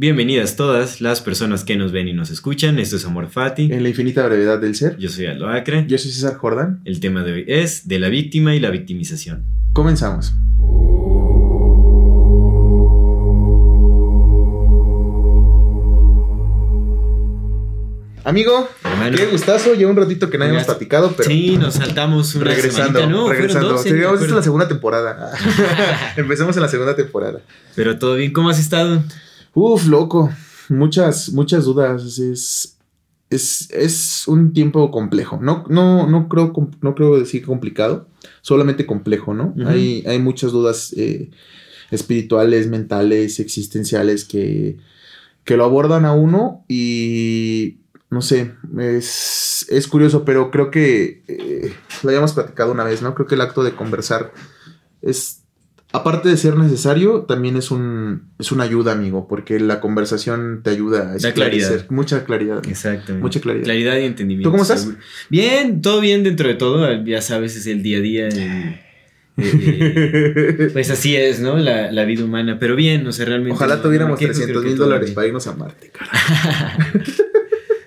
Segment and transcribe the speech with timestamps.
[0.00, 2.78] Bienvenidas todas las personas que nos ven y nos escuchan.
[2.78, 3.70] Esto es Amor Fati.
[3.70, 4.96] En la infinita brevedad del ser.
[4.96, 5.84] Yo soy Aldo Acre.
[5.88, 6.80] Yo soy César Jordan.
[6.86, 9.44] El tema de hoy es de la víctima y la victimización.
[9.74, 10.32] Comenzamos.
[18.24, 19.18] Amigo, Hermano.
[19.18, 19.74] qué gustazo.
[19.74, 23.06] Ya un ratito que no habíamos platicado, pero Sí, nos saltamos una regresando.
[23.06, 23.28] ¿no?
[23.28, 23.68] Regresando.
[23.68, 25.30] dos, sí, esta es la segunda temporada.
[26.16, 27.42] Empezamos en la segunda temporada.
[27.76, 28.32] Pero todo bien.
[28.32, 29.02] ¿Cómo has estado?
[29.54, 30.30] Uf, loco.
[30.68, 32.18] Muchas, muchas dudas.
[32.18, 32.78] Es,
[33.30, 35.38] es, es un tiempo complejo.
[35.40, 38.08] No, no, no, creo, no creo decir complicado,
[38.42, 39.54] solamente complejo, ¿no?
[39.66, 41.30] Hay, hay muchas dudas eh,
[41.90, 44.78] espirituales, mentales, existenciales que,
[45.44, 47.78] que lo abordan a uno y
[48.10, 53.14] no sé, es, es curioso, pero creo que eh, lo habíamos platicado una vez, ¿no?
[53.14, 54.32] Creo que el acto de conversar
[55.00, 55.44] es,
[55.92, 60.70] aparte de ser necesario, también es un es una ayuda, amigo, porque la conversación te
[60.70, 61.34] ayuda a esclarecer.
[61.34, 61.86] claridad.
[61.90, 62.62] Mucha claridad.
[62.68, 63.22] Exactamente.
[63.22, 63.64] Mucha claridad.
[63.64, 64.48] Claridad y entendimiento.
[64.48, 64.88] ¿Tú cómo estás?
[65.28, 67.04] Bien, todo bien dentro de todo.
[67.04, 68.28] Ya sabes, es el día a día.
[68.28, 68.80] eh,
[69.36, 71.56] eh, eh, pues así es, ¿no?
[71.56, 72.58] La, la vida humana.
[72.60, 73.54] Pero bien, o sea, realmente.
[73.54, 75.90] Ojalá no- tuviéramos no me quejo, 300 creo que mil dólares para irnos a Marte,
[75.92, 76.78] cara.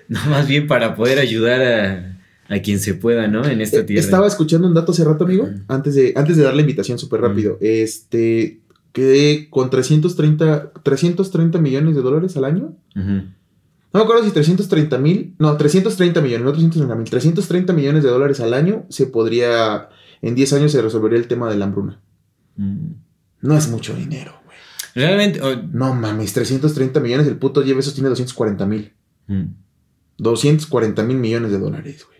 [0.08, 2.13] No, más bien para poder ayudar a,
[2.54, 3.44] a quien se pueda, ¿no?
[3.44, 4.00] En esta Eh, tierra.
[4.02, 7.20] Estaba escuchando un dato hace rato, amigo, antes de, antes de dar la invitación súper
[7.20, 7.58] rápido.
[7.60, 8.60] Este,
[8.92, 12.76] quedé con 330, 330 millones de dólares al año.
[12.94, 18.08] No me acuerdo si 330 mil, no, 330 millones, no 330 mil, 330 millones de
[18.10, 19.88] dólares al año se podría,
[20.20, 22.00] en 10 años se resolvería el tema de la hambruna.
[22.56, 22.86] Mm.
[23.42, 24.56] No es mucho dinero, güey.
[24.96, 25.40] Realmente.
[25.42, 28.92] oh, No mames, 330 millones, el puto lleva esos tiene 240 mil.
[29.28, 29.44] mm.
[30.18, 32.13] 240 mil millones de dólares, güey.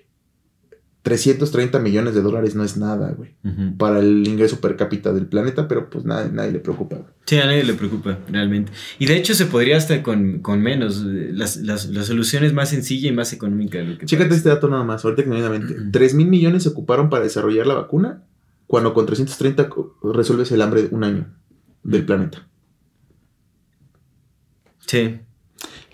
[1.04, 3.37] 330 millones de dólares no es nada, güey.
[3.76, 7.09] Para el ingreso per cápita del planeta, pero pues nadie, nadie le preocupa, güey.
[7.26, 8.72] Sí, a nadie le preocupa, realmente.
[8.98, 11.03] Y de hecho se podría hasta con, con menos.
[11.04, 14.38] Las, las, la solución es más sencilla y más económica de lo que Chécate parece.
[14.38, 15.76] este dato nada más, ahorita que me viene a la mente.
[15.93, 18.25] 3 mil millones se ocuparon para desarrollar la vacuna,
[18.66, 21.26] cuando con 330 co- resuelves el hambre de un año
[21.82, 22.48] del planeta.
[24.87, 25.19] Sí.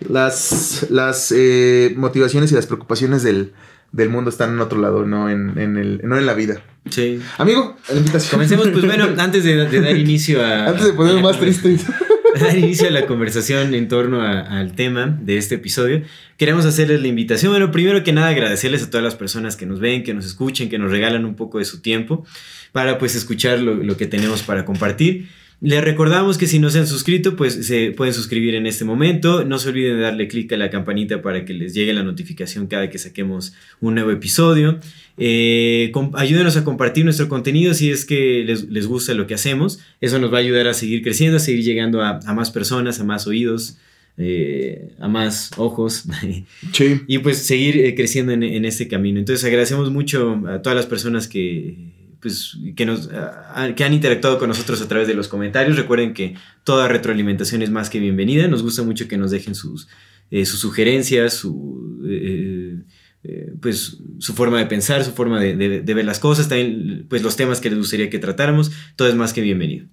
[0.09, 3.53] Las, las eh, motivaciones y las preocupaciones del,
[3.93, 6.63] del mundo están en otro lado, no en, en el, no en la vida.
[6.89, 7.21] Sí.
[7.39, 8.31] Amigo, la invitación.
[8.31, 10.67] Comencemos, pues bueno, antes de, de dar inicio a.
[10.69, 11.77] Antes de la más conver- triste.
[12.41, 16.03] dar inicio a la conversación en torno a- al tema de este episodio,
[16.37, 17.53] queremos hacerles la invitación.
[17.53, 20.71] Bueno, primero que nada, agradecerles a todas las personas que nos ven, que nos escuchen,
[20.71, 22.25] que nos regalan un poco de su tiempo
[22.73, 25.29] para pues escuchar lo, lo que tenemos para compartir.
[25.63, 29.45] Les recordamos que si no se han suscrito, pues se pueden suscribir en este momento.
[29.45, 32.67] No se olviden de darle clic a la campanita para que les llegue la notificación
[32.67, 34.79] cada que saquemos un nuevo episodio.
[35.19, 39.81] Eh, ayúdenos a compartir nuestro contenido si es que les, les gusta lo que hacemos.
[40.01, 42.99] Eso nos va a ayudar a seguir creciendo, a seguir llegando a, a más personas,
[42.99, 43.77] a más oídos,
[44.17, 46.05] eh, a más ojos.
[46.73, 47.03] Sí.
[47.07, 49.19] y pues seguir eh, creciendo en, en este camino.
[49.19, 51.77] Entonces agradecemos mucho a todas las personas que,
[52.21, 55.77] pues, que, nos, a- que han interactuado con nosotros a través de los comentarios.
[55.77, 58.47] Recuerden que toda retroalimentación es más que bienvenida.
[58.49, 59.89] Nos gusta mucho que nos dejen sus,
[60.31, 62.77] eh, sus sugerencias, su, eh,
[63.25, 67.07] eh, pues, su forma de pensar, su forma de, de- de ver las cosas, también
[67.09, 68.71] pues, los temas que les gustaría que tratáramos.
[68.97, 69.87] Todo es más que bienvenido.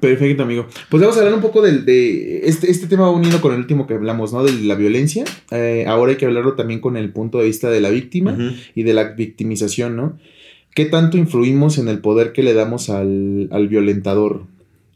[0.00, 0.66] Perfecto, amigo.
[0.88, 3.86] Pues vamos a hablar un poco del, de este, este tema unido con el último
[3.86, 4.42] que hablamos, ¿no?
[4.42, 5.24] De la violencia.
[5.50, 8.34] Eh, ahora hay que hablarlo también con el punto de vista de la víctima
[8.74, 10.18] y de la victimización, ¿no?
[10.74, 14.46] ¿Qué tanto influimos en el poder que le damos al, al violentador?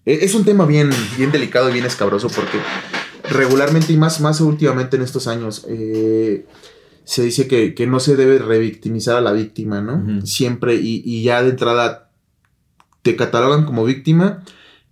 [0.05, 2.59] E- Es un tema bien, bien delicado y bien escabroso porque
[3.31, 6.47] regularmente y más, más últimamente en estos años eh,
[7.05, 10.27] se dice que, que no se debe revictimizar a la víctima, ¿no?
[10.27, 12.11] Siempre y, y ya de entrada
[13.03, 14.43] te catalogan como víctima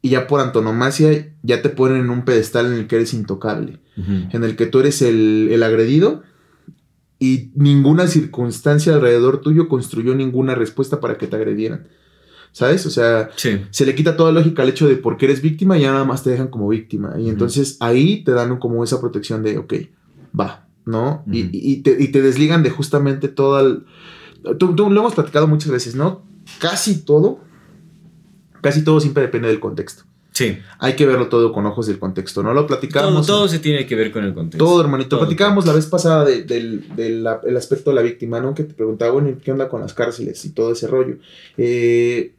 [0.03, 3.81] y ya por antonomasia ya te ponen en un pedestal en el que eres intocable,
[4.33, 6.23] en el que tú eres el, el agredido
[7.19, 11.89] y ninguna circunstancia alrededor tuyo construyó ninguna respuesta para que te agredieran.
[12.53, 12.87] ¿Sabes?
[12.87, 13.63] O sea, Sí.
[13.71, 16.05] se le quita toda lógica al hecho de por qué eres víctima y ya nada
[16.05, 17.15] más te dejan como víctima.
[17.19, 19.75] Y entonces ahí te dan como esa protección de, ok,
[20.39, 21.23] va, ¿no?
[21.31, 23.85] Y- y, y te, y te desligan de justamente todo el...
[24.59, 26.25] Tú, tú lo hemos platicado muchas veces, ¿no?
[26.59, 27.41] Casi todo,
[28.63, 30.05] casi todo siempre depende del contexto.
[30.37, 30.59] Sí.
[30.81, 32.51] Hay que verlo todo con ojos del contexto, ¿no?
[32.53, 33.27] Lo Todo, platicábamos.
[33.27, 34.63] todo se tiene que ver con el contexto.
[34.63, 35.09] Todo, hermanito.
[35.17, 35.21] Todo.
[35.21, 38.55] Platicábamos la vez pasada de- del, del la- el aspecto de la víctima, ¿no?
[38.55, 41.17] Que te preguntaba, bueno, ¿y ¿qué onda con las cárceles y todo ese rollo?
[41.57, 42.35] Eh,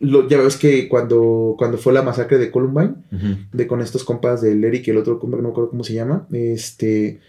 [0.00, 2.94] lo- ya ves que cuando, cuando fue la masacre de Columbine,
[3.52, 5.94] de con estos compas del Eric y el otro compa no me acuerdo cómo se
[5.94, 7.20] llama, este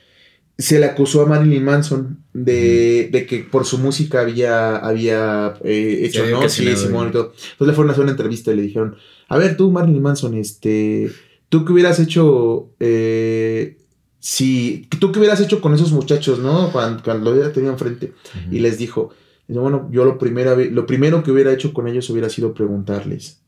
[0.57, 6.01] se le acusó a Marilyn Manson de, de que por su música había, había eh,
[6.03, 6.49] hecho, había ¿no?
[6.49, 7.33] Sí, Simón y todo.
[7.33, 8.95] Entonces le fueron a hacer una entrevista y le dijeron,
[9.27, 11.11] a ver tú, Marilyn Manson, este,
[11.49, 13.77] ¿tú qué hubieras hecho eh,
[14.19, 16.71] si, tú qué hubieras hecho con esos muchachos, ¿no?
[16.71, 18.13] Cuando, cuando lo hubiera tenido enfrente.
[18.45, 18.55] Ujú.
[18.55, 19.11] Y les dijo,
[19.47, 23.41] bueno, yo lo primero, lo primero que hubiera hecho con ellos hubiera sido preguntarles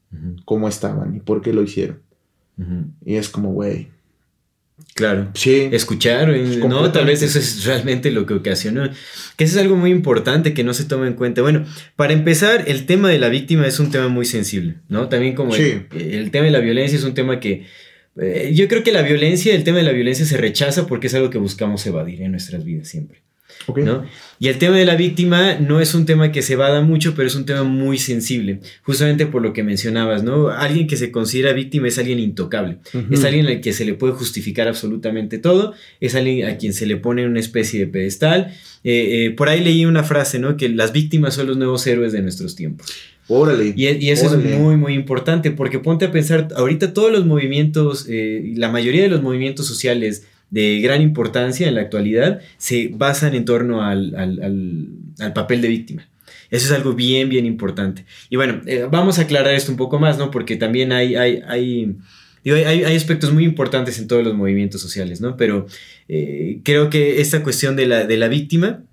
[0.46, 2.02] cómo estaban y por qué lo hicieron.
[3.06, 3.90] Y es como, güey,
[4.94, 5.30] Claro.
[5.36, 5.70] sí.
[5.72, 6.30] Escuchar,
[6.68, 6.92] ¿no?
[6.92, 8.90] Tal vez eso es realmente lo que ocasionó.
[9.38, 11.42] Que eso es algo muy importante que no se toma en cuenta.
[11.42, 15.10] Bueno, para empezar, el tema de la víctima es un tema muy sensible, ¿no?
[15.10, 15.82] También como Sí.
[15.92, 17.66] el, el tema de la violencia es un tema que...
[18.22, 21.14] eh, yo creo que la violencia, el tema de la violencia se rechaza porque es
[21.16, 23.22] algo que buscamos evadir en nuestras vidas siempre.
[24.40, 27.28] Y el tema de la víctima no es un tema que se evada mucho, pero
[27.28, 30.50] es un tema muy sensible, justamente por lo que mencionabas, ¿no?
[30.50, 32.78] Alguien que se considera víctima es alguien intocable,
[33.10, 36.86] es alguien al que se le puede justificar absolutamente todo, es alguien a quien se
[36.86, 38.54] le pone una especie de pedestal.
[38.84, 40.58] Eh, eh, por ahí leí una frase, ¿no?
[40.58, 42.88] Que las víctimas son los nuevos héroes de nuestros tiempos.
[43.28, 43.74] Órale.
[43.76, 44.54] Y, y eso Órale.
[44.54, 49.02] es muy, muy importante, porque ponte a pensar, ahorita todos los movimientos, eh, la mayoría
[49.02, 54.16] de los movimientos sociales de gran importancia en la actualidad se basan en torno al,
[54.16, 54.42] al-
[55.20, 56.08] al- papel de víctima.
[56.52, 58.06] Eso es algo bien, bien importante.
[58.30, 60.30] Y bueno, eh, vamos a aclarar esto un poco más, ¿no?
[60.32, 61.96] Porque también hay, hay, hay,
[62.46, 65.36] hay, hay aspectos muy importantes en todos los movimientos sociales, ¿no?
[65.38, 65.66] Pero
[66.08, 68.84] eh, creo que esta cuestión de la, de la víctima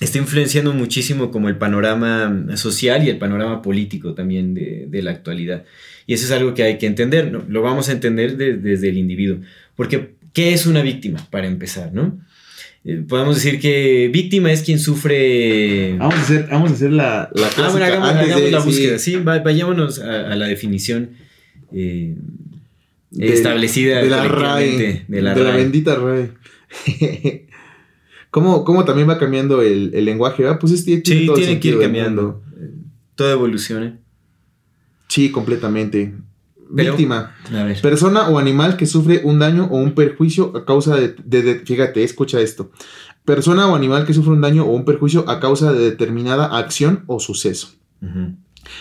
[0.00, 5.10] está influenciando muchísimo como el panorama social y el panorama político también de, de la
[5.10, 5.64] actualidad.
[6.06, 7.44] Y eso es algo que hay que entender, ¿no?
[7.48, 9.38] Lo vamos a entender de- desde el individuo.
[9.76, 11.26] Porque, ¿qué es una víctima?
[11.30, 12.18] Para empezar, ¿no?
[12.84, 15.96] Eh, podemos decir que víctima es quien sufre...
[15.96, 18.60] Vamos a hacer, vamos a hacer la, la Ah, bueno, hagamos, antes hagamos de- la
[18.60, 18.98] sí, búsqueda.
[18.98, 21.10] Sí, va- vayámonos a, a la definición
[21.72, 22.14] eh,
[23.10, 25.04] de- establecida de la RAE.
[25.08, 25.56] de la RAE.
[25.56, 26.30] bendita RAE.
[28.30, 30.42] ¿Cómo, cómo también va cambiando el, el lenguaje?
[30.42, 30.58] ¿verdad?
[30.58, 32.42] Pues es, tiene Sí, todo tiene que ir cambiando.
[33.14, 33.98] Todo evoluciona.
[35.08, 36.12] Sí, completamente.
[36.74, 37.34] Pero- Víctima.
[37.82, 41.58] Persona o animal que sufre un daño o un perjuicio a causa de, de- de-
[41.60, 42.70] Fíjate, escucha esto.
[43.24, 47.04] Persona o animal que sufre un daño o un perjuicio a causa de determinada acción
[47.06, 47.68] o suceso.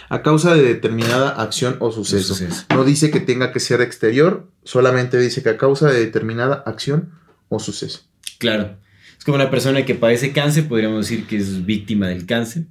[0.09, 2.35] A causa de determinada acción o suceso.
[2.35, 2.65] Suceso.
[2.74, 7.12] No dice que tenga que ser exterior, solamente dice que a causa de determinada acción
[7.50, 8.01] o suceso.
[8.39, 8.77] Claro.
[9.18, 12.65] Es como una persona que padece cáncer, podríamos decir que es víctima del cáncer,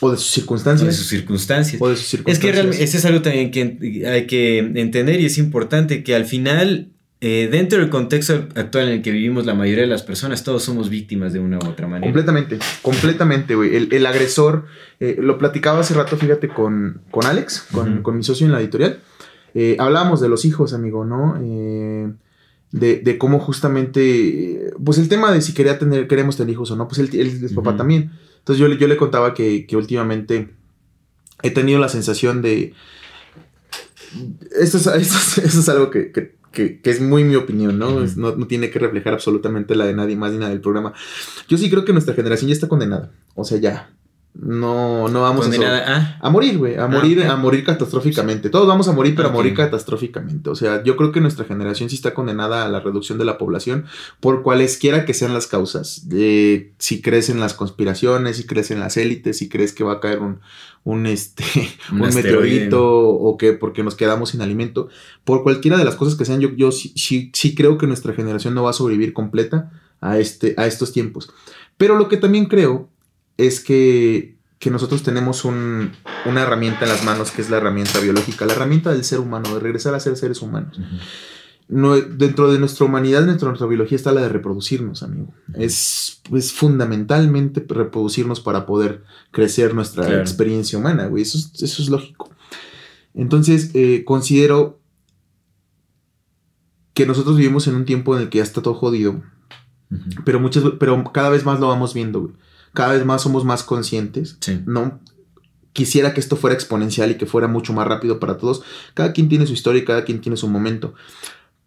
[0.00, 0.86] O de sus o circunstancias.
[0.88, 1.80] de sus circunstancias.
[1.82, 2.44] O de sus Es circunstancias.
[2.44, 6.24] que realmente, eso es algo también que hay que entender y es importante que al
[6.24, 6.88] final,
[7.20, 10.62] eh, dentro del contexto actual en el que vivimos la mayoría de las personas, todos
[10.62, 12.06] somos víctimas de una u otra manera.
[12.06, 13.74] Completamente, completamente, güey.
[13.74, 14.66] El, el agresor,
[15.00, 18.60] eh, lo platicaba hace rato, fíjate, con, con Alex, con, con mi socio en la
[18.60, 19.00] editorial.
[19.54, 21.36] Eh, hablábamos de los hijos, amigo, ¿no?
[21.42, 22.12] Eh,
[22.70, 26.76] de, de cómo justamente, pues el tema de si quería tener, queremos tener hijos o
[26.76, 28.12] no, pues él, él es papá también.
[28.48, 30.48] Entonces yo, le- yo le contaba que, que últimamente
[31.42, 32.72] he tenido la sensación de...
[34.58, 38.00] Esto es, esto es- esto es algo que, que- que- es muy mi opinión, ¿no?
[38.16, 40.94] No, no tiene que reflejar absolutamente la de nadie más ni nada del programa.
[41.46, 43.12] Yo sí creo que nuestra generación ya está condenada.
[43.34, 43.90] O sea, ya.
[44.34, 45.50] No, no vamos a...
[45.50, 48.50] Condenada a- morir, güey, a Ah, morir, a morir catastróficamente.
[48.50, 50.48] Todos vamos a morir, pero a morir catastróficamente.
[50.50, 53.36] O sea, yo creo que nuestra generación sí está condenada a la reducción de la
[53.36, 53.86] población
[54.20, 56.06] por cualesquiera que sean las causas.
[56.78, 60.00] Si crees en las conspiraciones, si crees en las élites, si crees que va a
[60.00, 60.38] caer un,
[60.84, 61.42] un, este,
[61.90, 64.88] Un meteorito o que porque nos quedamos sin alimento.
[65.24, 68.12] Por cualquiera de las cosas que sean, yo, yo sí, sí, sí creo que nuestra
[68.12, 71.28] generación no va a sobrevivir completa a, este, a estos tiempos.
[71.76, 72.88] Pero lo que también creo
[73.38, 75.92] es que, que nosotros tenemos un-
[76.26, 79.54] una herramienta en las manos que es la herramienta biológica, la herramienta del ser humano,
[79.54, 80.78] de regresar a ser seres humanos.
[81.68, 85.32] No, dentro de nuestra humanidad, dentro de nuestra biología está la de reproducirnos, amigo.
[85.54, 86.20] Es,
[86.54, 90.20] fundamentalmente reproducirnos para poder crecer nuestra Claro.
[90.20, 91.22] experiencia humana, güey.
[91.22, 92.30] Eso, es- eso es lógico.
[93.14, 94.80] Entonces, eh, considero
[96.94, 99.22] que nosotros vivimos en un tiempo en el que ya está todo jodido,
[100.24, 102.34] pero, muchas, pero cada vez más lo vamos viendo, güey.
[102.74, 104.36] Cada vez más somos más conscientes.
[104.40, 104.60] Sí.
[104.66, 105.00] No
[105.72, 108.62] quisiera que esto fuera exponencial y que fuera mucho más rápido para todos.
[108.94, 110.94] Cada quien tiene su historia y cada quien tiene su momento.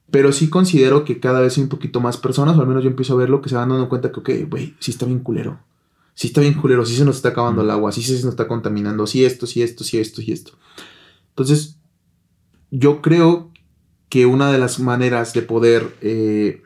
[0.10, 2.90] Pero sí considero que cada vez hay un poquito más personas, o al menos yo
[2.90, 5.62] empiezo a verlo, que se van dando cuenta que, ok, güey, sí está bien culero.
[6.14, 7.66] Sí está bien culero, sí se nos está acabando Mm.
[7.66, 10.52] el agua, sí se nos está contaminando, sí esto, sí esto, sí esto, sí esto.
[11.30, 11.78] Entonces,
[12.70, 13.50] yo creo
[14.10, 16.62] que una de las maneras de poder, eh,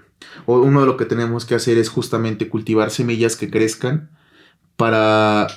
[0.48, 4.10] o uno de lo que tenemos que hacer es justamente cultivar semillas que crezcan
[4.78, 5.48] para,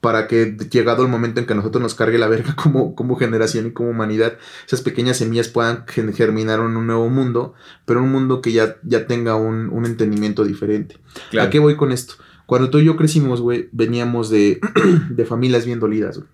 [0.00, 3.16] para que llegado el momento en que a nosotros nos cargue la verga como, como
[3.16, 4.34] generación y como humanidad,
[4.66, 7.54] esas pequeñas semillas puedan germinar en un nuevo mundo,
[7.84, 10.96] pero un mundo que ya, ya tenga un, un entendimiento diferente.
[11.40, 12.14] ¿A qué voy con esto?
[12.48, 14.58] Cuando tú y yo crecimos, güey, veníamos de,
[15.10, 16.30] de familias bien dolidas, güey.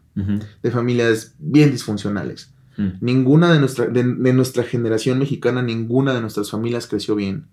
[0.62, 2.52] De familias bien disfuncionales.
[2.76, 2.88] Mm.
[3.00, 7.46] Ninguna de nuestra, de, nuestra generación mexicana, ninguna de nuestras familias creció bien.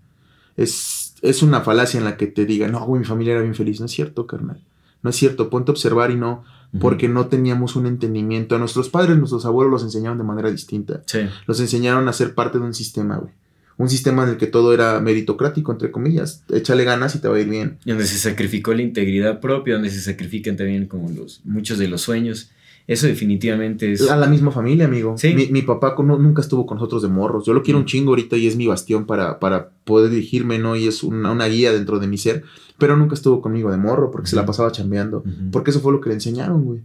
[0.56, 3.56] Es, es una falacia en la que te digan, no, güey, mi familia era bien
[3.56, 3.80] feliz.
[3.80, 4.62] No es cierto, carnal.
[5.02, 5.50] No es cierto.
[5.50, 6.44] Ponte a observar y no,
[6.80, 8.56] porque no teníamos un entendimiento.
[8.56, 11.02] A nuestros padres, nuestros abuelos los enseñaron de manera distinta.
[11.06, 11.20] Sí.
[11.46, 13.32] Los enseñaron a ser parte de un sistema, güey
[13.78, 16.44] un sistema en el que todo era meritocrático, entre comillas.
[16.52, 17.78] Échale ganas y te va a ir bien.
[17.84, 21.88] Y donde se sacrificó la integridad propia, donde se sacrifican también como los, muchos de
[21.88, 22.50] los sueños.
[22.86, 24.10] Eso definitivamente es...
[24.10, 25.16] A la misma familia, amigo.
[25.16, 25.34] ¿Sí?
[25.50, 27.46] Mi, papá nunca estuvo con nosotros de morros.
[27.46, 27.88] Yo lo quiero un mm.
[27.88, 30.76] chingo ahorita y es mi bastión para, para poder dirigirme, ¿no?
[30.76, 32.44] Y es una, guía dentro de mi ser.
[32.82, 35.22] Pero nunca estuvo conmigo de morro porque se la pasaba chambeando.
[35.52, 36.80] Porque eso fue lo que le enseñaron, güey.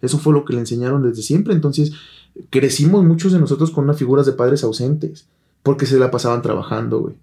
[0.00, 1.54] Eso fue lo que le enseñaron desde siempre.
[1.54, 1.90] Entonces,
[2.50, 5.26] crecimos muchos de nosotros con unas figuras de padres ausentes
[5.64, 7.16] porque se la pasaban trabajando, güey.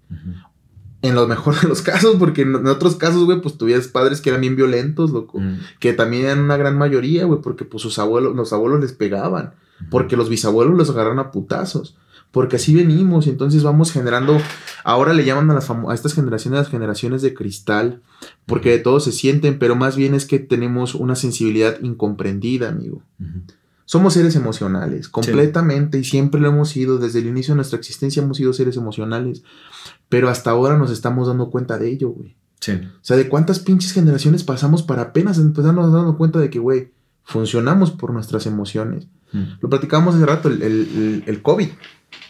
[1.00, 4.28] En lo mejor de los casos, porque en, otros casos, güey, pues tuvieras padres que
[4.28, 5.40] eran bien violentos, loco.
[5.80, 9.54] Que también eran una gran mayoría, güey, porque pues sus abuelos, los abuelos les pegaban.
[9.88, 11.96] Porque los bisabuelos los agarran a putazos.
[12.30, 14.38] Porque así venimos y entonces vamos generando,
[14.84, 18.02] ahora le llaman a, las a estas generaciones las generaciones de cristal,
[18.46, 23.02] porque de todo se sienten, pero más bien es que tenemos una sensibilidad incomprendida, amigo.
[23.86, 28.22] Somos seres emocionales, completamente, y siempre lo hemos sido, desde el inicio de nuestra existencia
[28.22, 29.42] hemos sido seres emocionales,
[30.10, 32.36] pero hasta ahora nos estamos dando cuenta de ello, güey.
[32.60, 32.72] Sí.
[32.72, 36.92] O sea, de cuántas pinches generaciones pasamos para apenas empezarnos dando cuenta de que, güey,
[37.24, 39.06] funcionamos por nuestras emociones.
[39.32, 39.44] Mm.
[39.60, 41.68] Lo platicábamos hace rato, el, el, COVID,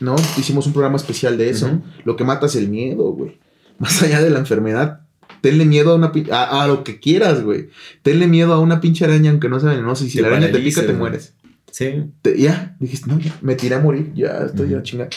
[0.00, 0.16] ¿no?
[0.36, 1.80] Hicimos un programa especial de eso.
[2.04, 3.38] Lo que mata es el miedo, güey.
[3.78, 5.02] Más allá de la enfermedad,
[5.40, 7.70] tenle miedo a una a, a, lo que quieras, güey.
[8.02, 10.04] Tenle miedo a una pinche araña, aunque no sea venenosa.
[10.04, 11.34] Y si la araña te pica, te mueres.
[11.70, 12.10] Sí.
[12.36, 15.10] ya, dijiste, no, ya, me tiré a morir, ya estoy ya chingada.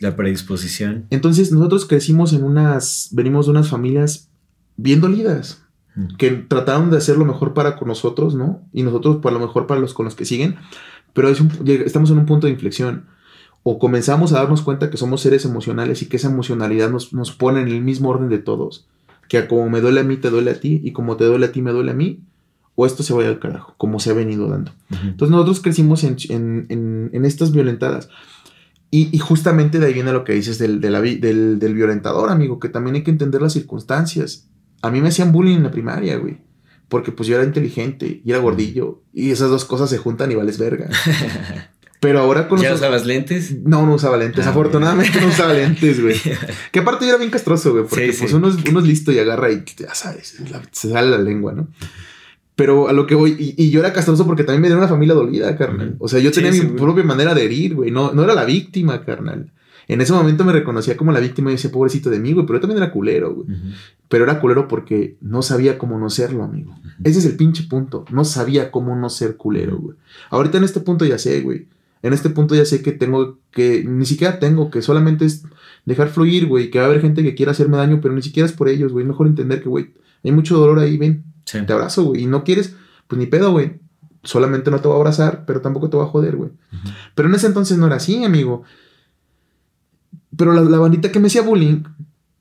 [0.00, 1.06] La predisposición.
[1.10, 4.28] Entonces, nosotros crecimos en unas, venimos de unas familias
[4.76, 5.63] bien dolidas,
[6.18, 8.62] que trataron de hacer lo mejor para con nosotros, ¿no?
[8.72, 10.56] Y nosotros, por lo mejor, para los con los que siguen,
[11.12, 13.06] pero estamos en un punto de inflexión.
[13.62, 17.32] O comenzamos a darnos cuenta que somos seres emocionales y que esa emocionalidad nos, nos
[17.32, 18.86] pone en el mismo orden de todos.
[19.28, 21.52] Que como me duele a mí, te duele a ti, y como te duele a
[21.52, 22.20] ti, me duele a mí
[22.76, 24.72] o esto se vaya al carajo, como se ha venido dando.
[24.90, 28.08] Entonces nosotros crecimos en, estas violentadas.
[28.90, 32.96] Y, justamente de ahí viene lo que dices del, del, del, violentador, amigo, que también
[32.96, 34.48] hay que entender las circunstancias.
[34.84, 36.38] A mí me hacían bullying en la primaria, güey.
[36.88, 39.02] Porque pues yo era inteligente y era gordillo.
[39.12, 40.88] Y esas dos cosas se juntan y vales verga.
[42.00, 43.62] Pero ahora con ¿Ya usabas lentes?
[43.62, 44.46] No, no usaba lentes.
[44.46, 46.16] Ah, Afortunadamente no usaba lentes, güey.
[46.70, 47.84] que aparte yo era bien castroso, güey.
[47.88, 50.36] Porque pues uno, es, listo y agarra y ya sabes,
[50.70, 51.68] se sale la lengua, ¿no?
[52.56, 55.14] Pero a lo que voy, y, yo era castroso porque también me dio una familia
[55.14, 55.96] dolida, carnal.
[55.98, 57.90] O sea, yo tenía mi propia manera de herir, güey.
[57.90, 59.50] No, no era la víctima, carnal.
[59.88, 62.58] En ese momento me reconocía como la víctima y decía, pobrecito de mí, güey, pero
[62.58, 63.46] yo también era culero, güey.
[64.08, 66.74] Pero era culero porque no sabía cómo no serlo, amigo.
[67.02, 68.04] Ese es el pinche punto.
[68.10, 69.96] No sabía cómo no ser culero, güey.
[70.30, 71.68] Ahorita en este punto ya sé, güey.
[72.02, 75.44] En este punto ya sé que tengo que, ni siquiera tengo, que solamente es
[75.86, 76.70] dejar fluir, güey.
[76.70, 78.92] Que va a haber gente que quiera hacerme daño, pero ni siquiera es por ellos,
[78.92, 79.06] güey.
[79.06, 82.22] Mejor entender que, güey, hay mucho dolor ahí, ven te abrazo, güey.
[82.22, 82.74] Y no quieres,
[83.06, 83.80] pues ni pedo, güey.
[84.22, 86.50] Solamente no te voy a abrazar, pero tampoco te voy a joder, güey.
[87.14, 88.64] Pero en ese entonces no era así, amigo.
[90.36, 91.82] Pero la, bandita que me hacía bullying,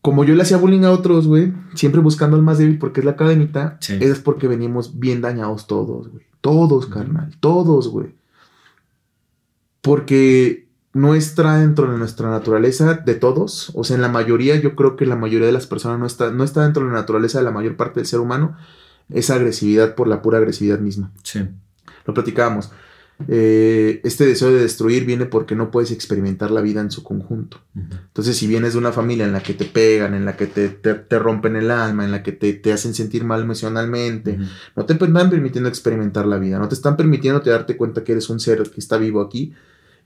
[0.03, 3.05] como yo le hacía bullying a otros, güey, siempre buscando al más débil porque es
[3.05, 6.25] la cadenita, es porque venimos bien dañados todos, güey.
[6.41, 7.33] Todos, carnal.
[7.39, 8.13] Todos, güey.
[9.79, 13.71] Porque no está dentro de nuestra naturaleza de todos.
[13.75, 16.31] O sea, en la mayoría, yo creo que la mayoría de las personas no está,
[16.31, 18.57] no está dentro de la naturaleza de la mayor parte del ser humano
[19.09, 21.11] esa agresividad por la pura agresividad misma.
[21.23, 21.47] Sí.
[22.05, 22.71] Lo platicábamos.
[23.27, 27.61] Eh, este deseo de destruir viene porque no puedes experimentar la vida en su conjunto.
[27.75, 30.69] Entonces, si vienes de una familia en la que te pegan, en la que te,
[30.69, 34.37] te, rompen el alma, en la que te, te hacen sentir mal emocionalmente,
[34.75, 38.29] no te están permitiendo experimentar la vida, no te están permitiendo darte cuenta que eres
[38.29, 39.53] un ser que está vivo aquí,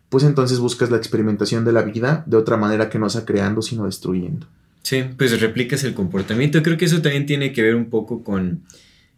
[0.10, 3.62] pues entonces buscas la experimentación de la vida de otra manera que no sea creando,
[3.62, 4.48] sino destruyendo.
[4.84, 6.64] Sí, pues replicas el comportamiento.
[6.64, 8.64] Creo que eso también tiene que ver un poco con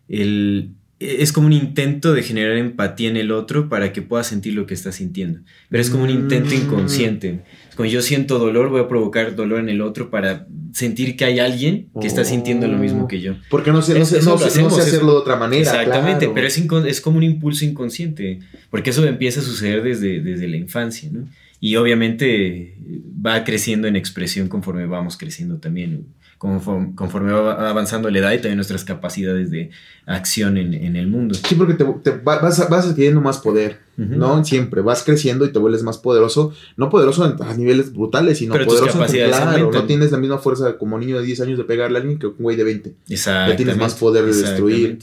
[0.08, 4.54] el, es como un intento de generar empatía en el otro para que pueda sentir
[4.54, 5.40] lo que está sintiendo.
[5.70, 6.58] Pero es como un intento mm.
[6.58, 7.40] inconsciente.
[7.76, 11.40] Como yo siento dolor, voy a provocar dolor en el otro para sentir que hay
[11.40, 13.36] alguien que está sintiendo lo mismo que yo.
[13.50, 15.62] Porque no sé, no, sé, hacerlo de otra manera.
[15.62, 18.40] Exactamente, pero es, es como un impulso inconsciente.
[18.70, 21.28] Porque eso empieza a suceder desde, desde la infancia, ¿no?
[21.62, 22.78] Y obviamente
[23.26, 26.06] va creciendo en expresión conforme vamos creciendo también,
[26.40, 29.72] conforme, conforme va avanzando la edad y también nuestras capacidades de
[30.06, 31.36] acción en, el mundo.
[31.36, 31.84] Sí, porque te,
[32.24, 34.44] vas, vas adquiriendo más poder, ¿no?
[34.46, 39.06] Siempre vas creciendo y te vuelves más poderoso, no poderoso a niveles brutales, sino poderoso
[39.06, 42.02] en claro, no tienes la misma fuerza como niño de 10 años de pegarle a
[42.02, 42.96] alguien que un güey de 20.
[43.10, 43.52] Exacto.
[43.52, 45.00] Ya tienes más poder de destruir.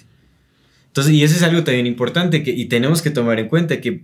[0.86, 4.02] Entonces, y eso es algo también importante que, y tenemos que tomar en cuenta que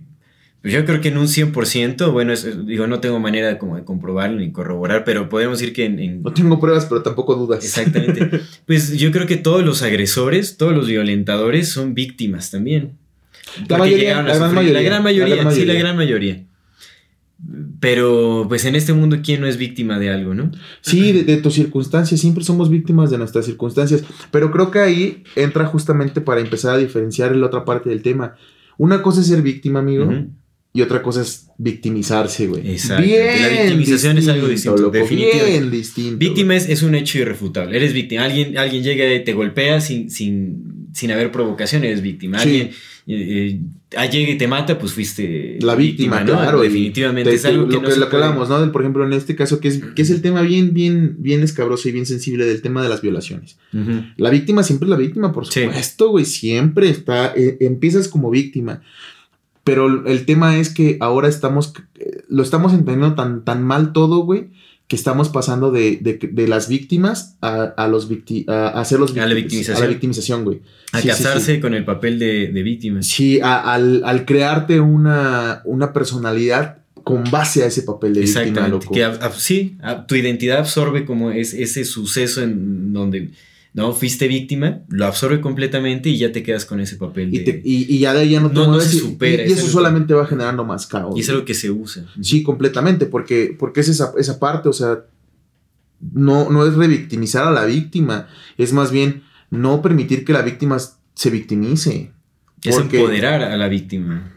[0.71, 2.33] yo creo que en un 100%, bueno,
[2.65, 6.23] digo, no tengo manera de, como de comprobarlo ni corroborar, pero podemos decir que en,
[6.23, 7.65] No tengo pruebas, pero tampoco dudas.
[7.65, 8.39] Exactamente.
[8.65, 12.93] pues yo creo que todos los agresores, todos los violentadores son víctimas también.
[13.67, 16.43] La mayoría, la, gran mayoría, la gran mayoría, sí, la gran mayoría.
[17.81, 20.49] Pero pues en este mundo, ¿quién no es víctima de algo, no?
[20.79, 25.65] Sí, de, tus circunstancias, siempre somos víctimas de nuestras circunstancias, pero creo que ahí entra
[25.65, 28.35] justamente para empezar a diferenciar la otra parte del tema.
[28.77, 30.09] Una cosa es ser víctima, amigo,
[30.75, 32.71] y otra cosa es victimizarse, güey.
[32.71, 33.03] Exacto.
[33.03, 35.51] Bien la victimización es algo distinto, definitivamente.
[35.51, 36.17] Bien distinto.
[36.17, 37.77] Víctima es, un hecho irrefutable.
[37.77, 38.23] Eres víctima.
[38.23, 42.39] Alguien, alguien llega y te golpea sin, sin, sin haber provocación, eres víctima.
[42.39, 42.71] Alguien
[43.05, 43.59] eh,
[43.91, 46.61] eh, llega y te mata, pues fuiste la víctima, claro.
[46.61, 47.31] Definitivamente.
[47.31, 48.71] es algo que lo que, lo que hablamos, ¿no?
[48.71, 51.87] Por ejemplo, en este caso, que es, que es el tema bien, bien, bien escabroso
[51.87, 53.59] y bien sensible del tema de las violaciones.
[54.17, 56.25] La víctima siempre es la víctima, por supuesto, güey.
[56.25, 58.81] Siempre está, eh, empiezas como víctima.
[59.63, 61.73] Pero el tema es que ahora estamos,
[62.27, 64.49] lo estamos entendiendo tan, tan mal todo, güey,
[64.87, 68.09] que estamos pasando de, de, las víctimas a, los
[68.47, 69.77] a, hacer los a la victimización.
[69.77, 70.61] A la victimización, güey.
[70.91, 73.01] A casarse con el papel de, de víctima.
[73.01, 78.93] Sí, al, al, crearte una, una personalidad con base a ese papel de víctima, loco.
[78.93, 79.77] Que, sí,
[80.07, 83.29] tu identidad absorbe como es, ese suceso en donde
[83.73, 83.93] ¿no?
[83.93, 87.29] Fuiste víctima, lo absorbe completamente y ya te quedas con ese papel.
[87.33, 89.47] Y, ya de ahí ya no te no, se supera.
[89.47, 91.17] Y, eso solamente va generando más caos.
[91.17, 92.05] Y es algo que se usa.
[92.21, 95.05] Sí, completamente, porque, porque es esa, esa parte, o sea,
[96.13, 100.77] no, no es revictimizar a la víctima, es más bien no permitir que la víctima
[101.13, 102.11] se victimice.
[102.63, 104.31] Es empoderar a la víctima.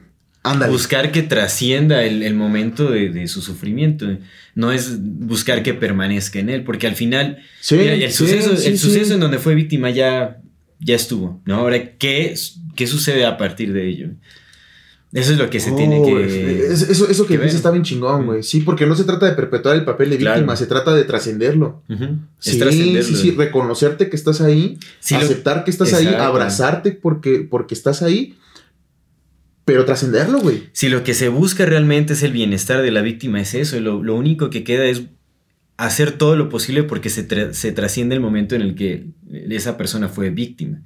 [0.68, 4.06] Buscar que trascienda el, momento de, su sufrimiento.
[4.54, 7.38] No es buscar que permanezca en él, porque al final
[7.70, 10.40] el, suceso, el suceso en donde fue víctima ya,
[10.78, 11.40] ya estuvo.
[11.44, 11.56] ¿no?
[11.56, 12.34] Ahora, ¿qué,
[12.74, 14.08] ¿qué sucede a partir de ello?
[15.12, 16.66] Eso es lo que se tiene que.
[16.66, 18.42] eso, eso que, dices está bien chingón, güey.
[18.42, 21.82] Sí, porque no se trata de perpetuar el papel de víctima, se trata de trascenderlo.
[22.38, 28.02] sí, sí, sí, reconocerte que estás ahí, aceptar que estás ahí, abrazarte porque, porque estás
[28.02, 28.36] ahí
[29.66, 30.62] pero trascenderlo, güey.
[30.72, 33.78] Si lo que se busca realmente es el bienestar de la víctima, es eso.
[33.80, 35.02] Lo, único que queda es
[35.76, 39.08] hacer todo lo posible porque se, se, trasciende el momento en el que
[39.50, 40.84] esa persona fue víctima.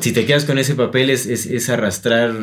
[0.00, 2.34] Si te quedas con ese papel es, es, arrastrar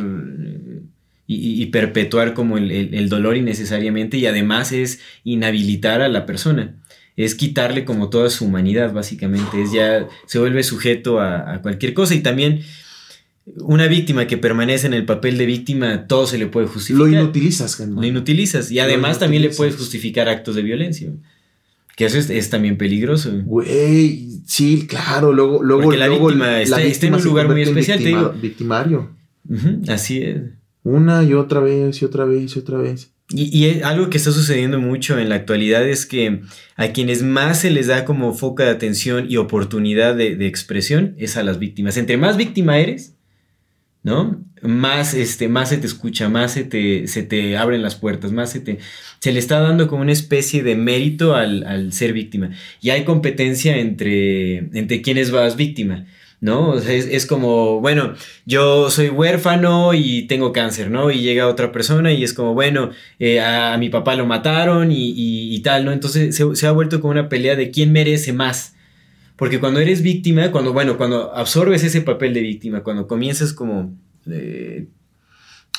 [1.27, 6.77] y, perpetuar como el, el, dolor innecesariamente y además es inhabilitar a la persona.
[7.17, 9.61] Es quitarle como toda su humanidad, básicamente.
[9.61, 12.61] Es ya, se vuelve sujeto a cualquier cosa y también
[13.45, 17.07] una víctima que permanece en el papel de víctima, todo se le puede justificar.
[17.07, 18.71] Lo inutilizas, Lo inutilizas.
[18.71, 21.11] Y además también le puedes justificar actos de violencia.
[21.95, 23.31] Que eso es, también peligroso.
[23.43, 25.33] Güey, sí, claro.
[25.33, 28.33] Luego, luego, Porque la, víctima, está, en un lugar muy especial, te digo.
[28.41, 29.11] Victimario.
[29.87, 30.41] así es.
[30.83, 33.11] Una y otra vez y otra vez y otra vez.
[33.33, 36.41] Y, algo que está sucediendo mucho en la actualidad es que
[36.75, 41.15] a quienes más se les da como foco de atención y oportunidad de, de expresión
[41.17, 41.97] es a las víctimas.
[41.97, 43.15] Entre más víctima eres,
[44.03, 44.43] ¿no?
[44.61, 48.51] Más, este, más se te escucha, más se te, se te abren las puertas, más
[48.51, 48.79] se te...
[49.19, 52.51] Se le está dando como una especie de mérito al, ser víctima.
[52.81, 56.05] Y hay competencia entre, entre quienes vas víctima,
[56.39, 56.75] ¿no?
[56.79, 58.15] es, como, bueno,
[58.47, 61.11] yo soy huérfano y tengo cáncer, ¿no?
[61.11, 65.59] Y llega otra persona y es como, bueno, eh, a, mi papá lo mataron y,
[65.61, 65.91] tal, ¿no?
[65.91, 68.73] Entonces se, se ha vuelto como una pelea de quién merece más.
[69.41, 73.97] Porque cuando eres víctima, cuando, bueno, cuando absorbes ese papel de víctima, cuando comienzas como
[74.29, 74.85] eh,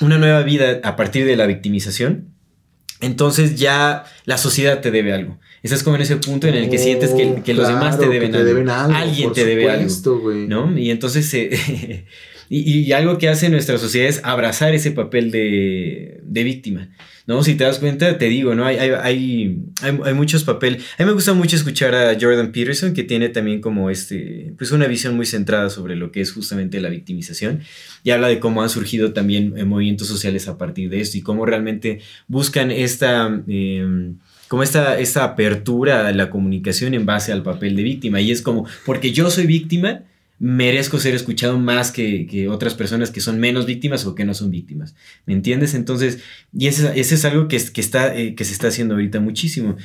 [0.01, 2.27] una nueva vida a partir de la victimización,
[3.01, 5.39] entonces ya la sociedad te debe algo.
[5.63, 8.35] Estás como en ese punto en el que sientes que, los demás te deben,
[8.69, 8.97] algo.
[8.97, 9.89] Alguien te debe algo.
[10.49, 10.77] ¿no?
[10.77, 11.33] Y entonces,
[12.55, 16.91] y, algo que hace nuestra sociedad es abrazar ese papel de, de víctima.
[17.27, 17.43] ¿no?
[17.43, 18.67] Si te das cuenta, te digo, ¿no?
[18.67, 20.83] Hay, hay, hay, muchos papeles.
[20.99, 24.71] A mí me gusta mucho escuchar a Jordan Peterson, que tiene también como este, pues
[24.73, 27.61] una visión muy centrada sobre lo que es justamente la victimización.
[28.05, 31.23] Y habla de cómo han surgido también eh, movimientos sociales a partir de esto y
[31.23, 33.43] cómo realmente buscan esta...
[34.49, 38.21] Como esta, esta apertura a la comunicación en base al papel de víctima.
[38.21, 40.03] Y es como, porque yo soy víctima,
[40.43, 44.51] merezco ser escuchado más que, otras personas que son menos víctimas o que no son
[44.51, 44.97] víctimas.
[45.25, 45.73] ¿Me entiendes?
[45.75, 46.19] Entonces,
[46.53, 49.77] y eso, es algo que, que, está, eh, que se está haciendo ahorita muchísimo.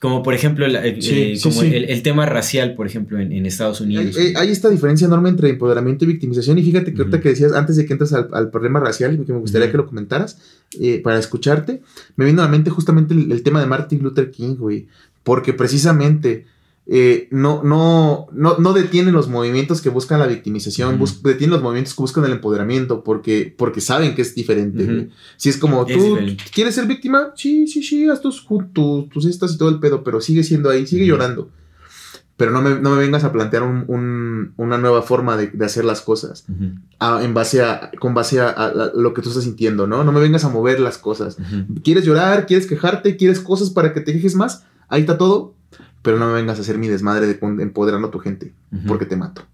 [0.00, 4.16] Como por ejemplo el, eh, como El, tema racial, por ejemplo, en, Estados Unidos.
[4.36, 6.58] Hay, esta diferencia enorme entre empoderamiento y victimización.
[6.58, 9.40] Y fíjate que ahorita que decías, antes de que entres al, problema racial, que me
[9.40, 10.38] gustaría que lo comentaras,
[10.78, 11.82] eh, para escucharte,
[12.14, 14.86] me vino a la mente justamente el, el tema de Martin Luther King, güey.
[15.24, 16.44] Porque precisamente
[16.86, 21.94] eh, no, no, no, no detienen los movimientos que buscan la victimización, detienen los movimientos
[21.94, 25.08] que buscan el empoderamiento, porque, porque saben que es diferente.
[25.36, 26.18] Si es como, ¿tú
[26.52, 27.32] quieres ser víctima?
[27.36, 30.86] Sí, sí, sí, haz tus, tus, estas y todo el pedo, pero sigue siendo ahí,
[30.86, 31.50] sigue llorando.
[32.36, 36.44] Pero no me, no me, vengas a plantear una nueva forma de, hacer las cosas
[36.48, 40.04] en base a, con base a, lo que tú estás sintiendo, ¿no?
[40.04, 41.38] No me vengas a mover las cosas.
[41.82, 42.44] ¿Quieres llorar?
[42.44, 43.16] ¿Quieres quejarte?
[43.16, 44.64] ¿Quieres cosas para que te quejes más?
[44.88, 45.54] Ahí está todo
[46.04, 48.52] pero no me vengas a hacer mi desmadre de empoderando a tu gente,
[48.86, 49.46] porque te mato.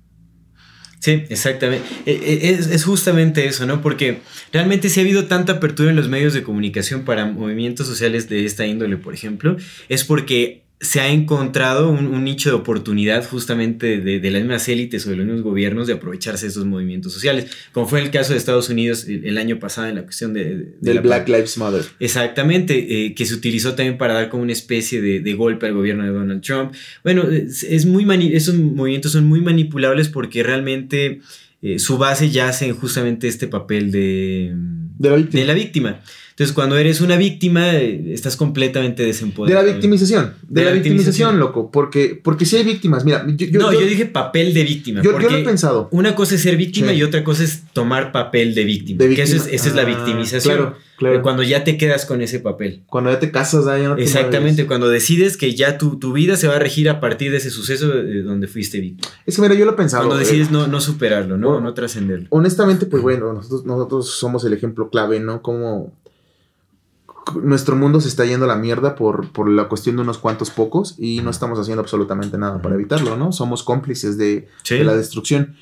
[0.99, 1.87] Sí, exactamente.
[2.05, 3.81] E, e, es, es, justamente eso, ¿no?
[3.81, 4.21] Porque
[4.53, 8.45] realmente si ha habido tanta apertura en los medios de comunicación para movimientos sociales de
[8.45, 9.57] esta índole, por ejemplo,
[9.89, 15.11] es porque se ha encontrado un, nicho de oportunidad justamente de, las mismas élites o
[15.11, 18.39] de los mismos gobiernos de aprovecharse de estos movimientos sociales, como fue el caso de
[18.39, 20.75] Estados Unidos el, año pasado en la cuestión de...
[20.81, 21.85] Del Black Lives Matter.
[22.01, 26.05] Exactamente, eh, que se utilizó también para dar como una especie de, golpe al gobierno
[26.05, 26.73] de Donald Trump.
[27.05, 31.21] Bueno, es, muy esos movimientos son muy manipulables porque realmente
[31.61, 34.55] eh, su base yace en justamente este papel de,
[34.99, 36.01] de la víctima.
[36.41, 39.63] Entonces, cuando eres una víctima, eh, estás completamente desempoderado.
[39.63, 40.33] De la victimización.
[40.49, 41.71] De, la, victimización, loco.
[41.71, 43.27] Porque, porque si hay víctimas, mira.
[43.37, 45.03] Yo, no, yo, dije papel de víctima.
[45.03, 45.91] Yo, lo he pensado.
[45.93, 49.05] Una cosa es ser víctima y otra cosa es tomar papel de víctima.
[49.05, 50.57] Que esa es la ah, victimización.
[50.57, 51.21] Claro, claro.
[51.21, 52.85] Cuando ya te quedas con ese papel.
[52.87, 56.39] Cuando ya te casas, ya no te Exactamente, cuando decides que ya tu, tu, vida
[56.39, 57.87] se va a regir a partir de ese suceso
[58.25, 59.13] donde fuiste víctima.
[59.27, 60.05] Es que mira, yo lo he pensado.
[60.07, 61.61] Cuando decides eh, no, no superarlo, ¿no?
[61.61, 62.29] no trascenderlo.
[62.31, 65.43] Honestamente, pues bueno, nosotros, nosotros somos el ejemplo clave, ¿no?
[65.43, 66.00] Como
[67.43, 70.51] nuestro mundo se está yendo a la mierda por, por la cuestión de unos cuantos
[70.51, 73.33] pocos y no estamos haciendo absolutamente nada para evitarlo, ¿no?
[73.33, 75.55] Somos cómplices de, la destrucción.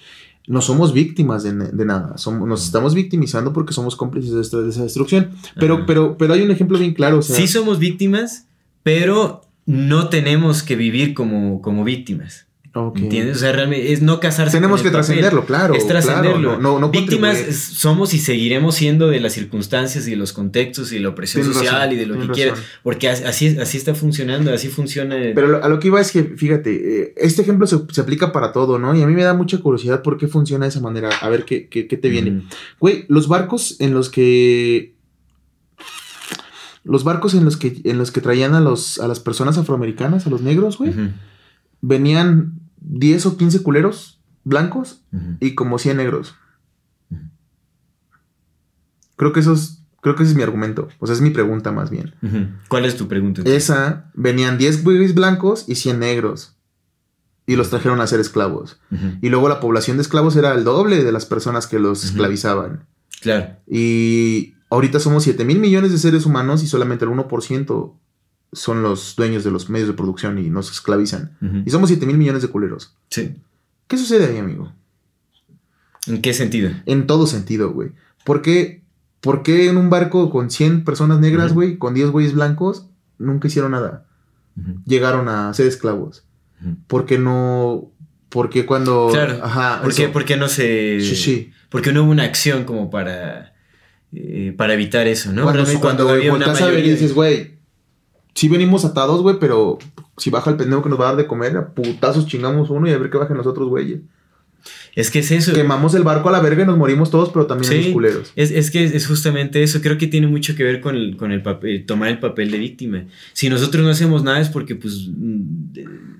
[0.46, 4.82] No somos víctimas de, nada, somos, nos estamos victimizando porque somos cómplices de, esta, esa
[4.82, 5.30] destrucción.
[5.60, 7.22] Pero, pero, pero hay un ejemplo bien claro.
[7.22, 8.46] sí somos víctimas,
[8.82, 12.47] pero no tenemos que vivir como, como víctimas.
[12.74, 13.36] ¿Entiendes?
[13.36, 14.56] O sea, realmente es no casarse.
[14.56, 15.74] Tenemos que trascenderlo, claro.
[15.74, 16.58] Es trascenderlo.
[16.58, 21.10] No, Víctimas somos y seguiremos siendo de las circunstancias y de los contextos y la
[21.10, 22.58] opresión social y de lo que quieras.
[22.82, 25.16] Porque así, así está funcionando, así funciona.
[25.34, 28.78] Pero a lo que iba es que, fíjate, eh, este ejemplo se, aplica para todo,
[28.78, 28.94] ¿no?
[28.94, 31.10] Y a mí me da mucha curiosidad por qué funciona de esa manera.
[31.20, 32.42] A ver qué, qué, te viene.
[32.78, 34.94] Güey, los barcos en los que
[36.84, 40.26] los barcos en los que, en los que traían a, los, a las personas afroamericanas,
[40.26, 40.94] a los negros, güey,
[41.80, 45.02] venían 10 o 15 culeros blancos
[45.40, 46.34] y como 100 negros.
[49.16, 50.88] Creo que eso es, creo que ese es mi argumento.
[51.00, 52.14] O sea, es mi pregunta más bien.
[52.68, 53.42] ¿Cuál es tu pregunta?
[53.44, 56.54] Esa, venían 10 güeyes blancos y 100 negros.
[57.46, 58.78] Y los trajeron a ser esclavos.
[59.20, 62.86] Y luego la población de esclavos era el doble de las personas que los esclavizaban.
[63.20, 63.56] Claro.
[63.66, 67.94] Y ahorita somos 7 mil millones de seres humanos y solamente el 1%
[68.52, 71.36] son los dueños de los medios de producción y nos esclavizan.
[71.66, 72.94] Y somos 7 mil millones de culeros.
[73.10, 73.36] Sí.
[73.86, 74.72] ¿Qué sucede ahí, amigo?
[76.06, 76.70] ¿En qué sentido?
[76.86, 77.90] En todo sentido, güey.
[78.24, 78.82] ¿Por qué,
[79.20, 82.86] ¿Por qué en un barco con 100 personas negras, güey, con 10 güeyes blancos,
[83.18, 84.06] nunca hicieron nada?
[84.86, 86.24] Llegaron a ser esclavos.
[86.86, 87.90] ¿Por qué no...?
[88.30, 89.08] Porque cuando...
[89.12, 89.40] Claro.
[89.42, 89.82] Ajá.
[89.82, 91.00] ¿Por qué, no se...?
[91.00, 91.52] Sí, sí.
[91.70, 93.54] Porque no hubo una acción como para...
[94.12, 95.42] Eh, para evitar eso, ¿no?
[95.42, 96.80] Cuando, cuando, había una mayoría...
[96.80, 97.57] y dices, güey,
[98.38, 99.78] sí venimos atados, güey, pero
[100.16, 102.88] si baja el pendejo que nos va a dar de comer, a putazos chingamos uno
[102.88, 104.00] y a ver qué bajen los otros, güey.
[104.94, 105.52] Es que es eso.
[105.52, 108.32] Quemamos el barco a la verga y nos morimos todos, pero también los culeros.
[108.36, 109.80] Es, que es justamente eso.
[109.80, 112.58] Creo que tiene mucho que ver con el, con el papel, tomar el papel de
[112.58, 113.06] víctima.
[113.32, 115.08] Si nosotros no hacemos nada es porque, pues,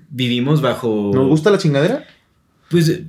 [0.09, 1.11] vivimos bajo.
[1.13, 2.05] ¿Nos gusta la chingadera?
[2.69, 3.01] Pues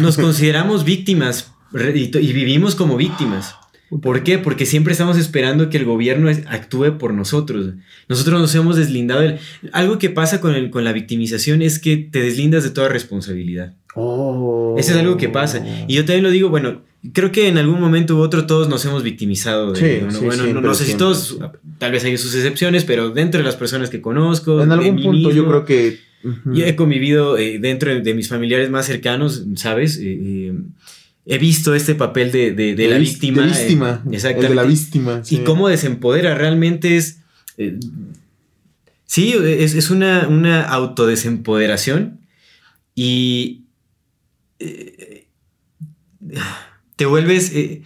[0.00, 3.54] nos consideramos víctimas y vivimos como víctimas.
[4.02, 4.38] ¿Por qué?
[4.38, 7.74] Porque siempre estamos esperando que el gobierno actúe por nosotros.
[8.08, 9.36] Nosotros nos hemos deslindado.
[9.72, 13.74] Algo que pasa con, el, con la victimización es que te deslindas de toda responsabilidad.
[13.94, 14.74] Oh.
[14.76, 15.64] Eso es algo que pasa.
[15.86, 18.84] Y yo también lo digo, bueno, creo que en algún momento u otro todos nos
[18.84, 19.72] hemos victimizado.
[19.72, 21.38] bueno, no, sé si todos,
[21.78, 24.62] tal vez hay sus excepciones, pero dentro de las personas que conozco.
[24.62, 26.06] En algún punto yo creo que...
[26.44, 29.98] Yo he convivido eh, dentro de, mis familiares más cercanos, ¿sabes?
[29.98, 30.54] Eh, eh,
[31.26, 33.42] he visto este papel de, la víctima.
[33.42, 34.02] De víctima.
[34.12, 34.48] exactamente.
[34.48, 35.22] de la víctima.
[35.28, 36.36] Y cómo desempodera.
[36.36, 37.18] Realmente es.
[37.58, 37.78] Eh,
[39.04, 42.20] sí, es, una, una autodesempoderación.
[42.94, 43.64] Y,
[44.60, 45.26] eh,
[46.94, 47.52] te vuelves...
[47.54, 47.82] Eh,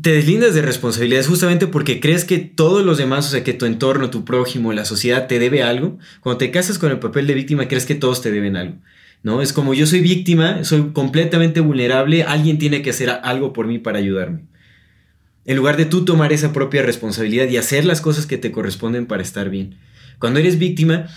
[0.00, 3.66] te deslindas de responsabilidades justamente porque crees que todos los demás, o sea, que tu
[3.66, 5.98] entorno, tu prójimo, la sociedad te debe algo.
[6.20, 8.78] Cuando te casas con el papel de víctima, crees que todos te deben algo.
[9.22, 9.42] ¿No?
[9.42, 13.78] Es como yo soy víctima, soy completamente vulnerable, alguien tiene que hacer algo por mí
[13.78, 14.44] para ayudarme.
[15.44, 19.06] En lugar de tú tomar esa propia responsabilidad y hacer las cosas que te corresponden
[19.06, 19.76] para estar bien.
[20.18, 21.08] Cuando eres víctima,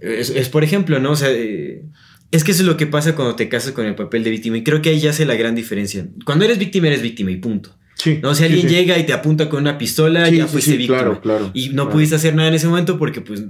[0.00, 1.12] es, por ejemplo, ¿no?
[1.12, 1.82] O sea, eh,
[2.30, 4.56] es que eso es lo que pasa cuando te casas con el papel de víctima
[4.56, 6.06] y creo que ahí ya hace la gran diferencia.
[6.24, 7.76] Cuando eres víctima, eres víctima y punto.
[8.22, 8.34] ¿no?
[8.34, 10.98] Si alguien llega y te apunta con una pistola, ya fuiste víctima.
[10.98, 13.42] Claro, claro, y no pudiste hacer nada en ese momento porque, pues,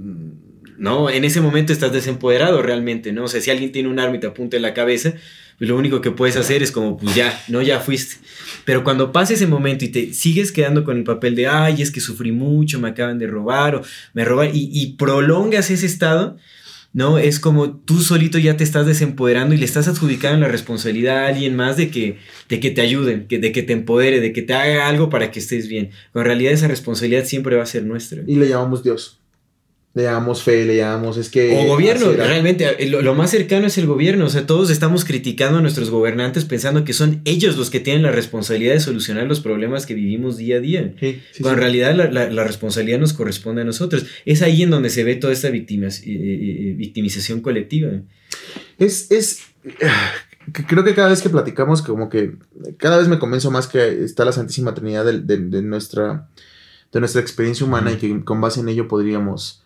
[0.77, 3.25] no, en ese momento estás desempoderado realmente, ¿no?
[3.25, 5.13] O sea, si alguien tiene un arma y te apunta en la cabeza,
[5.57, 8.15] pues lo único que puedes hacer es como, pues ya, no, ya fuiste.
[8.65, 11.91] Pero cuando pasa ese momento y te sigues quedando con el papel de, ay, es
[11.91, 13.81] que sufrí mucho, me acaban de robar o
[14.13, 16.37] me roban, y, y prolongas ese estado,
[16.91, 17.17] ¿no?
[17.17, 21.27] Es como tú solito ya te estás desempoderando y le estás adjudicando la responsabilidad a
[21.27, 22.17] alguien más de que,
[22.49, 25.31] de que te ayuden, que, de que te empodere, de que te haga algo para
[25.31, 25.91] que estés bien.
[26.11, 28.21] Pero en realidad esa responsabilidad siempre va a ser nuestra.
[28.27, 29.22] Y le llamamos Dios
[29.95, 31.55] le llamamos fe, le llamamos, es que...
[31.55, 35.59] O gobierno, realmente, eh, lo, más cercano es el gobierno, o sea, todos estamos criticando
[35.59, 39.39] a nuestros gobernantes pensando que son ellos los que tienen la responsabilidad de solucionar los
[39.39, 40.95] problemas que vivimos día a día,
[41.39, 44.07] cuando en realidad la, responsabilidad nos corresponde a nosotros.
[44.25, 47.91] Es ahí en donde se ve toda esta eh, eh, victimización colectiva.
[48.79, 49.41] Es, es,
[50.67, 52.33] creo que cada vez que platicamos, como que
[52.77, 56.29] cada vez me convenzo más que está la Santísima Trinidad de, nuestra,
[56.91, 59.63] de nuestra experiencia humana y que con base en ello podríamos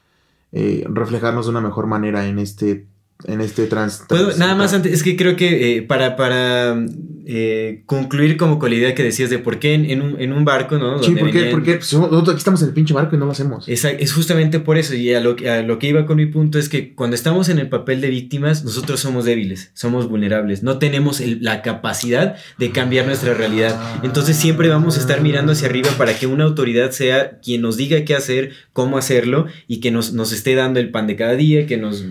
[0.51, 2.87] eh, reflejarnos de una mejor manera en este
[3.25, 4.03] en este trans.
[4.37, 6.85] nada más antes, es que creo que eh, para, para
[7.25, 11.01] eh, concluir como con la idea que decías de por qué en, un, barco, ¿no?
[11.01, 11.45] Sí, ¿por qué?
[11.45, 13.67] Porque pues, nosotros aquí estamos en el pinche barco y no lo hacemos.
[13.67, 16.59] Es, es justamente por eso, y a lo, a lo, que iba con mi punto
[16.59, 20.77] es que cuando estamos en el papel de víctimas, nosotros somos débiles, somos vulnerables, no
[20.77, 23.79] tenemos la capacidad de cambiar nuestra realidad.
[24.03, 27.77] Entonces siempre vamos a estar mirando hacia arriba para que una autoridad sea quien nos
[27.77, 31.33] diga qué hacer, cómo hacerlo, y que nos, nos esté dando el pan de cada
[31.33, 32.05] día, que nos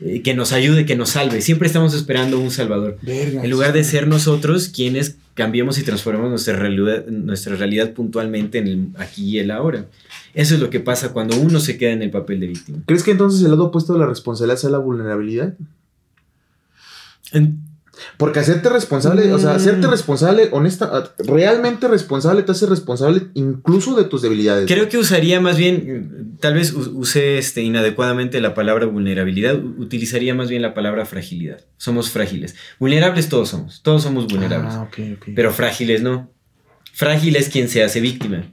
[0.00, 1.40] eh, que nos ayude, que nos salve.
[1.40, 2.98] Siempre estamos esperando un salvador.
[3.06, 8.66] en lugar de ser nosotros quienes cambiemos y transformemos nuestra realidad, nuestra realidad puntualmente en
[8.66, 9.86] el aquí y el ahora.
[10.34, 12.78] Eso es lo que pasa cuando uno se queda en el papel de víctima.
[12.86, 15.54] ¿Crees que entonces el lado opuesto de la responsabilidad sea la vulnerabilidad?
[18.16, 19.90] Porque hacerte responsable, o sea, hacerte mm.
[19.90, 24.66] responsable, honesta, realmente responsable, te hace responsable incluso de tus debilidades.
[24.66, 30.48] Creo que usaría más bien, tal vez use este, inadecuadamente la palabra vulnerabilidad, utilizaría más
[30.50, 31.60] bien la palabra fragilidad.
[31.76, 32.56] Somos frágiles.
[32.78, 34.74] Vulnerables todos somos, todos somos vulnerables.
[34.74, 34.88] Ah,
[35.34, 36.30] pero frágiles no.
[36.92, 38.44] Frágil es quien se hace víctima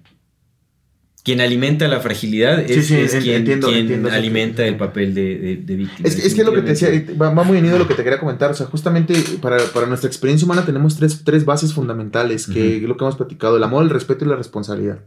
[1.28, 6.08] quien alimenta la fragilidad es, quien, alimenta el papel de, víctima.
[6.08, 6.90] Es, es que lo que te decía,
[7.22, 8.50] va, muy unido a lo que te quería comentar.
[8.50, 12.96] O sea, justamente para, nuestra experiencia humana tenemos tres, tres bases fundamentales, que es lo
[12.96, 15.00] que hemos platicado, el amor, el respeto y la responsabilidad,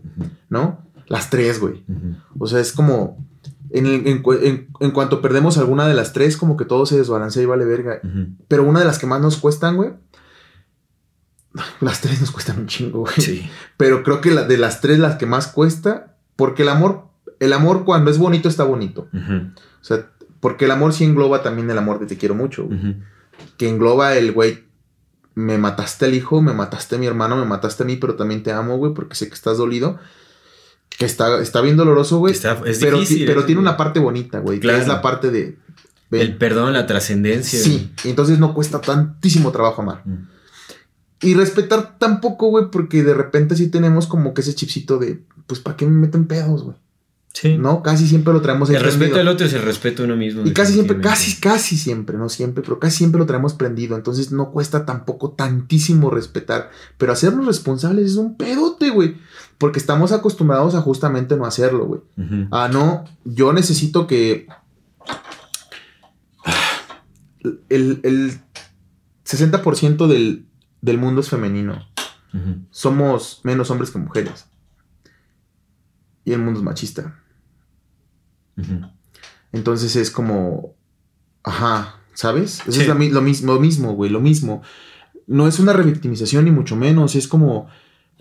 [0.50, 0.84] ¿no?
[1.06, 1.84] Las tres, güey.
[2.38, 3.26] O sea, es como...
[3.70, 7.64] En, en, cuanto perdemos alguna de las tres, como que todo se desbalancea y vale
[7.64, 8.02] verga.
[8.46, 9.92] Pero una de las que más nos cuestan, güey,
[11.80, 13.14] las tres nos cuestan un chingo, güey.
[13.16, 13.50] Sí.
[13.76, 16.10] Pero creo que la, de las tres, las que más cuesta
[16.40, 17.08] porque el amor,
[17.38, 19.08] el amor cuando es bonito está bonito.
[19.12, 20.08] O sea,
[20.40, 22.66] porque el amor sí engloba también el amor de te quiero mucho.
[23.58, 24.64] Que engloba el güey,
[25.34, 28.42] me mataste al hijo, me mataste a mi hermano, me mataste a mí, pero también
[28.42, 29.98] te amo, güey, porque sé que estás dolido.
[30.88, 32.34] Que está, está bien doloroso, güey.
[32.80, 34.60] pero, pero tiene una parte bonita, güey.
[34.60, 35.58] Que es la parte de...
[36.10, 37.60] el perdón, la trascendencia.
[37.60, 40.04] Sí, entonces no cuesta tantísimo trabajo amar.
[41.22, 45.60] Y respetar tampoco, güey, porque de repente sí tenemos como que ese chipcito de, pues,
[45.60, 46.76] ¿para qué me meto en pedos, güey?
[47.32, 47.58] Sí.
[47.58, 47.82] ¿No?
[47.82, 50.44] Casi siempre lo traemos El respeto al otro es el respeto a uno mismo.
[50.44, 53.96] Y casi siempre, casi, casi siempre, no siempre, pero casi siempre lo traemos prendido.
[53.96, 56.70] Entonces no cuesta tampoco tantísimo respetar.
[56.98, 59.16] Pero hacernos responsables es un pedote, güey.
[59.58, 62.00] Porque estamos acostumbrados a justamente no hacerlo, güey.
[62.50, 64.48] Ah, no, yo necesito que.
[67.68, 68.32] El, el
[69.24, 70.46] 60% del,
[70.80, 71.86] del mundo es femenino.
[72.70, 74.46] Somos menos hombres que mujeres.
[76.24, 77.20] Y el mundo es machista.
[79.52, 80.76] Entonces es como,
[81.42, 82.62] ajá, ¿sabes?
[82.66, 84.62] es lo, mismo, lo mismo, güey, lo mismo.
[85.26, 87.68] No es una revictimización ni mucho menos, es como,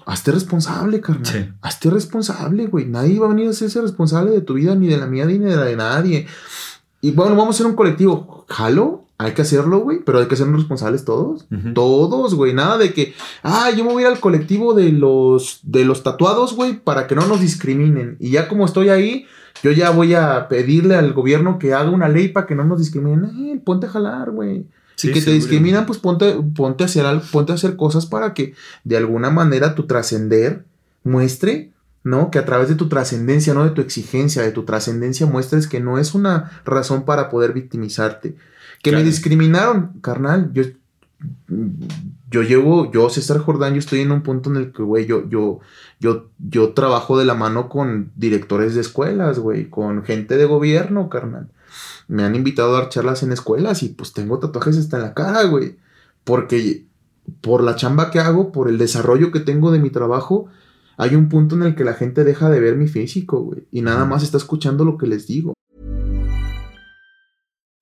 [0.05, 1.55] hazte responsable, carnal.
[1.61, 2.85] Hazte responsable, güey.
[2.85, 5.37] Nadie va a venir a hacerse responsable de tu vida, ni de la mía, ni
[5.37, 6.27] de la de nadie.
[7.01, 8.45] Y bueno, vamos a ser un colectivo.
[8.49, 11.45] Jalo, hay que hacerlo, güey, pero hay que sernos responsables todos.
[11.75, 12.53] Todos, güey.
[12.53, 16.79] Nada de que, ah, yo me voy al colectivo de los, de los tatuados, güey,
[16.79, 18.15] para que no nos discriminen.
[18.21, 19.25] Y ya como estoy ahí,
[19.61, 22.79] yo ya voy a pedirle al gobierno que haga una ley para que no nos
[22.79, 23.25] discriminen.
[23.25, 24.65] Eh, ponte a jalar, güey.
[25.03, 28.53] y que te discriminan, pues ponte, ponte, a hacer, ponte a hacer cosas para que
[28.85, 30.63] de alguna manera tu trascender
[31.03, 31.73] muestre,
[32.05, 32.31] ¿no?
[32.31, 35.81] Que a través de tu trascendencia, no de tu exigencia, de tu trascendencia muestres que
[35.81, 38.37] no es una razón para poder victimizarte.
[38.81, 40.63] Que me discriminaron, carnal, yo
[42.31, 45.27] yo llevo, yo César Jordán, yo estoy en un punto en el que, güey, yo,
[45.27, 45.59] yo,
[45.99, 51.09] yo, yo trabajo de la mano con directores de escuelas, güey, con gente de gobierno,
[51.09, 51.49] carnal.
[52.07, 55.13] Me han invitado a dar charlas en escuelas y pues tengo tatuajes hasta en la
[55.13, 55.77] cara, güey.
[56.23, 56.85] Porque
[57.41, 60.47] por la chamba que hago, por el desarrollo que tengo de mi trabajo,
[60.97, 63.65] hay un punto en el que la gente deja de ver mi físico, güey.
[63.71, 65.53] Y nada más está escuchando lo que les digo.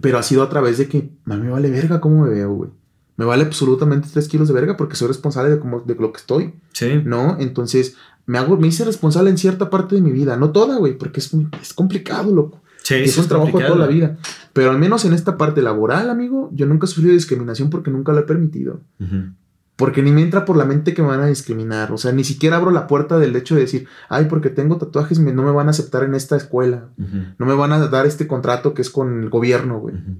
[0.00, 2.52] Pero ha sido a través de que, a mí me vale verga cómo me veo,
[2.52, 2.70] güey.
[3.16, 6.18] Me vale absolutamente tres kilos de verga porque soy responsable de, cómo, de lo que
[6.18, 6.54] estoy.
[6.72, 7.02] Sí.
[7.04, 7.36] ¿No?
[7.38, 10.36] Entonces, me hago, me hice responsable en cierta parte de mi vida.
[10.36, 12.62] No toda, güey, porque es, muy, es complicado, loco.
[12.82, 14.16] Sí, es un trabajo de toda la vida.
[14.52, 18.12] Pero al menos en esta parte laboral, amigo, yo nunca he sufrido discriminación porque nunca
[18.12, 18.80] lo he permitido.
[18.98, 19.34] Uh -huh.
[19.76, 21.92] Porque ni me entra por la mente que me van a discriminar.
[21.92, 25.18] O sea, ni siquiera abro la puerta del hecho de decir, ay, porque tengo tatuajes,
[25.18, 26.88] me, no me van a aceptar en esta escuela.
[26.98, 27.34] Uh -huh.
[27.38, 29.94] No me van a dar este contrato que es con el gobierno, güey.
[29.94, 30.16] Uh -huh.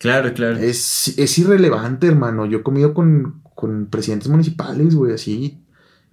[0.00, 0.56] Claro, claro.
[0.56, 2.46] Es, es irrelevante, hermano.
[2.46, 5.60] Yo he comido con, con presidentes municipales, güey, así.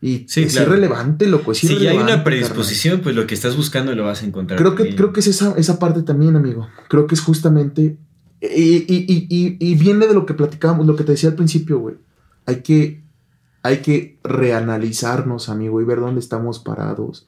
[0.01, 0.71] Y sí, es claro.
[0.71, 1.53] irrelevante, loco.
[1.53, 4.59] Es si ya hay una predisposición, pues lo que estás buscando lo vas a encontrar.
[4.59, 6.67] Creo que, creo que es esa, esa parte también, amigo.
[6.89, 7.97] Creo que es justamente.
[8.41, 11.79] Y, y, y, y, viene de lo que platicábamos, lo que te decía al principio,
[11.79, 11.95] güey.
[12.47, 13.03] Hay que,
[13.61, 17.27] hay que reanalizarnos, amigo, y ver dónde estamos parados.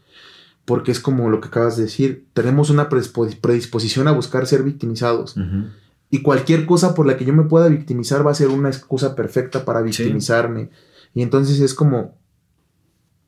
[0.65, 2.25] Porque es como lo que acabas de decir.
[2.33, 5.37] Tenemos una predisposición a buscar ser victimizados.
[5.37, 5.69] Uh -huh.
[6.09, 9.15] Y cualquier cosa por la que yo me pueda victimizar va a ser una excusa
[9.15, 10.65] perfecta para victimizarme.
[10.65, 10.69] Sí.
[11.15, 12.15] Y entonces es como,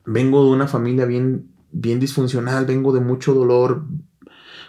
[0.06, 3.84] vengo de una familia bien, bien disfuncional, vengo de mucho dolor.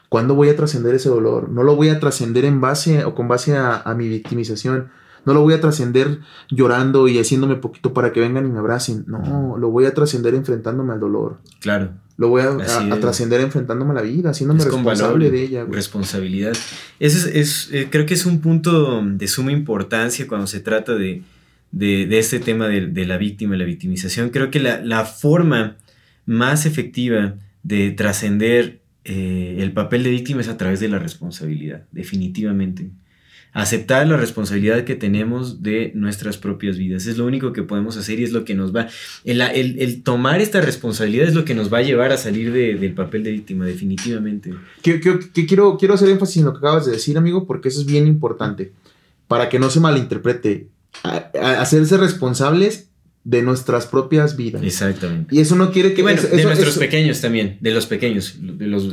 [0.08, 1.48] ¿Cuándo voy a trascender ese dolor?
[1.48, 4.90] No lo voy a trascender en base o con base a, a mi victimización.
[5.24, 6.18] No lo voy a trascender
[6.50, 9.04] llorando y haciéndome poquito para que vengan y me abracen.
[9.06, 11.38] No, lo voy a trascender enfrentándome al dolor.
[11.60, 11.92] Claro.
[12.16, 15.62] Lo voy a, a, a trascender enfrentándome a la vida, haciéndome es responsable de ella.
[15.62, 15.74] Güey.
[15.74, 16.52] Responsabilidad.
[17.00, 20.94] Ese es, es eh, creo que es un punto de suma importancia cuando se trata
[20.94, 21.22] de,
[21.70, 24.30] de, de este tema de, de, la víctima, la victimización.
[24.30, 25.76] Creo que la, la forma
[26.26, 31.84] más efectiva de trascender eh, el papel de víctima es a través de la responsabilidad,
[31.90, 32.90] definitivamente.
[33.54, 37.06] Aceptar la responsabilidad que tenemos de nuestras propias vidas.
[37.06, 38.88] Es lo único que podemos hacer y es lo que nos va...
[39.24, 42.50] El, el, el tomar esta responsabilidad es lo que nos va a llevar a salir
[42.50, 44.54] de, del papel de víctima, definitivamente.
[44.80, 47.68] Que, que, que quiero, quiero hacer énfasis en lo que acabas de decir, amigo, porque
[47.68, 48.72] eso es bien importante.
[49.28, 50.68] Para que no se malinterprete.
[51.04, 52.88] A, a hacerse responsables
[53.24, 54.62] de nuestras propias vidas.
[54.62, 55.34] Exactamente.
[55.34, 56.02] Y eso no quiere que...
[56.02, 58.92] Bueno, eso, de eso, nuestros eso, pequeños también, de los pequeños, de los,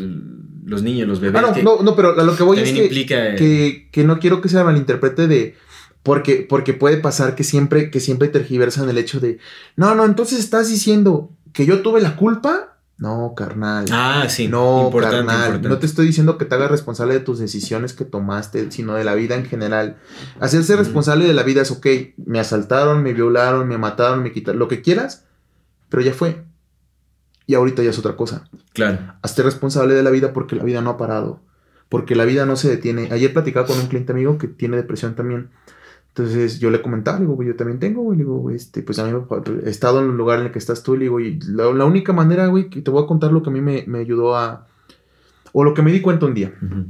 [0.70, 1.42] los niños, los bebés.
[1.44, 3.90] Ah, no, que no, no, pero a lo que voy es también que, implica, que,
[3.92, 5.56] que, no quiero que se malinterprete de...
[6.04, 9.40] Porque, porque puede pasar que siempre, que siempre tergiversan el hecho de...
[9.76, 13.86] No, no, entonces estás diciendo que yo tuve la culpa no, carnal.
[13.92, 14.50] Ah, sí.
[14.50, 15.38] No, importante, carnal.
[15.38, 15.70] Importante.
[15.70, 19.06] No te estoy diciendo que te hagas responsable de tus decisiones que tomaste, sino de
[19.06, 19.96] la vida en general.
[20.42, 20.80] Hacerse mm.
[20.80, 21.88] responsable de la vida es ok.
[22.18, 25.26] Me asaltaron, me violaron, me mataron, me quitaron, lo que quieras,
[25.88, 26.44] pero ya fue.
[27.50, 28.48] Y ahorita ya es otra cosa.
[28.74, 29.00] Claro.
[29.24, 31.40] Hazte responsable de la vida porque la vida no ha parado.
[31.90, 33.10] Porque la vida no se detiene.
[33.12, 35.50] Ayer platicaba con un cliente amigo que tiene depresión también.
[36.10, 38.20] Entonces yo le comentaba, le digo, yo también tengo, güey.
[38.20, 40.60] Le digo, este, pues a mí me, he estado en el lugar en el que
[40.60, 43.32] estás tú, le digo, y la, la, única manera, güey, que te voy a contar
[43.32, 44.68] lo que a mí me, me ayudó a.
[45.52, 46.54] O lo que me di cuenta un día.
[46.62, 46.86] Uh -huh.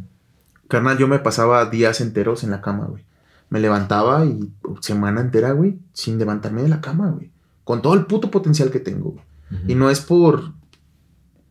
[0.67, 3.05] Carnal, yo me pasaba días enteros en la cama, güey.
[3.49, 4.51] Me levantaba y
[4.81, 7.31] semana entera, güey, sin levantarme de la cama, güey.
[7.63, 9.28] Con todo el puto potencial que tengo, güey.
[9.51, 9.71] Uh -huh.
[9.71, 10.53] Y no es por.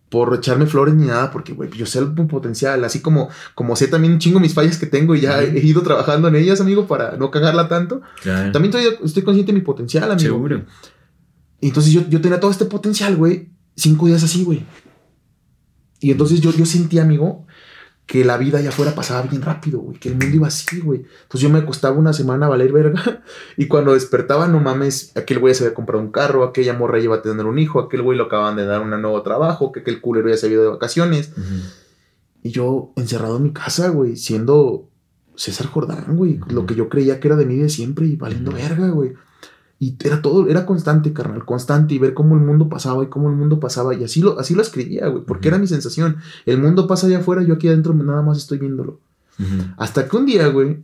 [0.09, 3.89] por echarme flores ni nada, porque, güey, yo sé el potencial, así como, como sé
[3.89, 6.87] también un chingo mis fallas que tengo y ya he ido trabajando en ellas, amigo,
[6.87, 8.01] para no cagarla tanto.
[8.23, 10.37] También estoy, estoy, consciente de mi potencial, amigo.
[10.37, 10.65] Seguro.
[11.61, 14.65] Y entonces yo, yo tenía todo este potencial, güey, cinco días así, güey.
[16.01, 17.47] Y entonces yo, yo sentí, amigo,
[18.09, 21.05] que la vida allá afuera pasaba bien rápido, güey, que el mundo iba así, güey.
[21.23, 23.23] Entonces yo me acostaba una semana a valer verga
[23.59, 27.17] y cuando despertaba, no mames, aquel güey se había comprado un carro, aquella morra iba
[27.17, 30.01] a tener un hijo, aquel güey lo acaban de dar un nuevo trabajo, que aquel
[30.01, 31.33] culero ya se había ido de vacaciones.
[32.43, 34.89] Y yo encerrado en mi casa, güey, siendo
[35.37, 38.53] César Jordán, güey, lo que yo creía que era de mí de siempre y valiendo
[38.53, 39.13] verga, güey.
[39.81, 43.29] Y era todo, era constante, carnal, constante, y ver cómo el mundo pasaba y cómo
[43.29, 43.95] el mundo pasaba.
[43.95, 46.17] Y así lo, así lo escribía, güey, porque era mi sensación.
[46.47, 49.01] El mundo pasa allá afuera, yo aquí adentro nada más estoy viéndolo.
[49.77, 50.83] Hasta que un día, güey,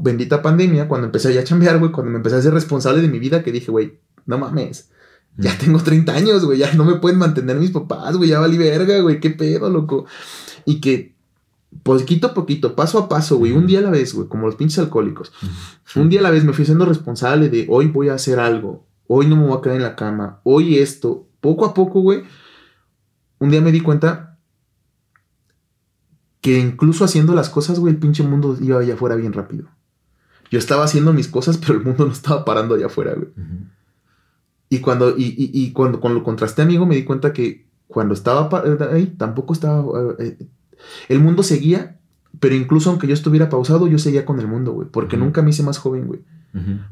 [0.00, 3.08] bendita pandemia, cuando empecé ya a chambear, güey, cuando me empecé a ser responsable de
[3.08, 4.90] mi vida, que dije, güey, no mames,
[5.36, 8.58] ya tengo 30 años, güey, ya no me pueden mantener mis papás, güey, ya valí
[8.58, 10.06] verga, güey, qué pedo, loco.
[10.64, 11.16] Y que
[11.82, 14.56] poquito a poquito, paso a paso, güey, un día a la vez, güey, como los
[14.56, 15.32] pinches alcohólicos.
[15.96, 18.86] Un día a la vez me fui siendo responsable de hoy voy a hacer algo,
[19.06, 22.22] hoy no me voy a quedar en la cama, hoy esto, poco a poco, güey.
[23.38, 24.38] Un día me di cuenta
[26.40, 29.68] que incluso haciendo las cosas, güey, el pinche mundo iba allá afuera bien rápido.
[30.50, 33.28] Yo estaba haciendo mis cosas, pero el mundo no estaba parando allá afuera, güey.
[34.68, 38.48] Y cuando, y, y, cuando, cuando lo contrasté, amigo, me di cuenta que cuando estaba
[38.92, 39.84] ahí, tampoco estaba
[40.18, 40.38] eh,
[41.08, 41.98] el mundo seguía,
[42.38, 44.88] pero incluso aunque yo estuviera pausado, yo seguía con el mundo, güey.
[44.90, 46.20] Porque nunca me hice más joven, güey.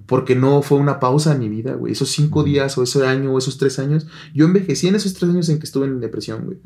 [0.06, 1.92] Porque no fue una pausa en mi vida, güey.
[1.92, 5.30] Esos cinco días o ese año o esos tres años, yo envejecí en esos tres
[5.30, 6.58] años en que estuve en depresión, güey.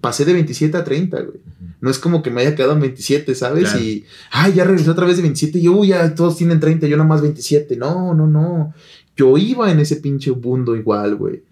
[0.00, 1.40] Pasé de 27 a 30, güey.
[1.80, 3.74] No es como que me haya quedado en 27, ¿sabes?
[3.80, 6.96] Y, ay, ya regresé otra vez de 27 y, uy, ya todos tienen 30, yo
[6.96, 7.76] nada más 27.
[7.76, 8.74] No, no, no.
[9.16, 11.44] Yo iba en ese pinche mundo igual, güey.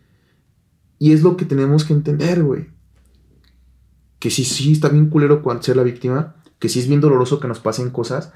[0.98, 2.66] Y es lo que tenemos que entender, güey
[4.20, 7.40] que sí, sí está bien culero cuando ser la víctima, que sí es bien doloroso
[7.40, 8.32] que nos pasen cosas,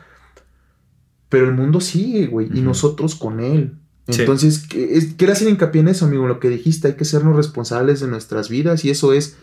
[1.29, 3.75] pero el mundo sigue, güey, y nosotros con él.
[4.07, 8.09] Entonces, quiero hacer hincapié en eso, amigo, lo que dijiste, hay que sernos responsables de
[8.09, 9.37] nuestras vidas y eso es,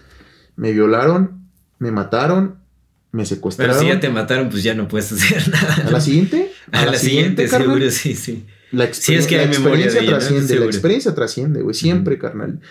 [0.56, 1.48] me violaron,
[1.80, 2.56] me mataron,
[3.12, 3.76] me secuestraron.
[3.76, 5.88] Pero si ya te mataron, pues ya no puedes hacer nada.
[5.88, 6.52] ¿A la siguiente?
[6.72, 8.46] A, la, siguiente, seguro, sí, sí.
[8.72, 12.62] La, es que la experiencia trasciende, la experiencia trasciende, güey, siempre, carnal.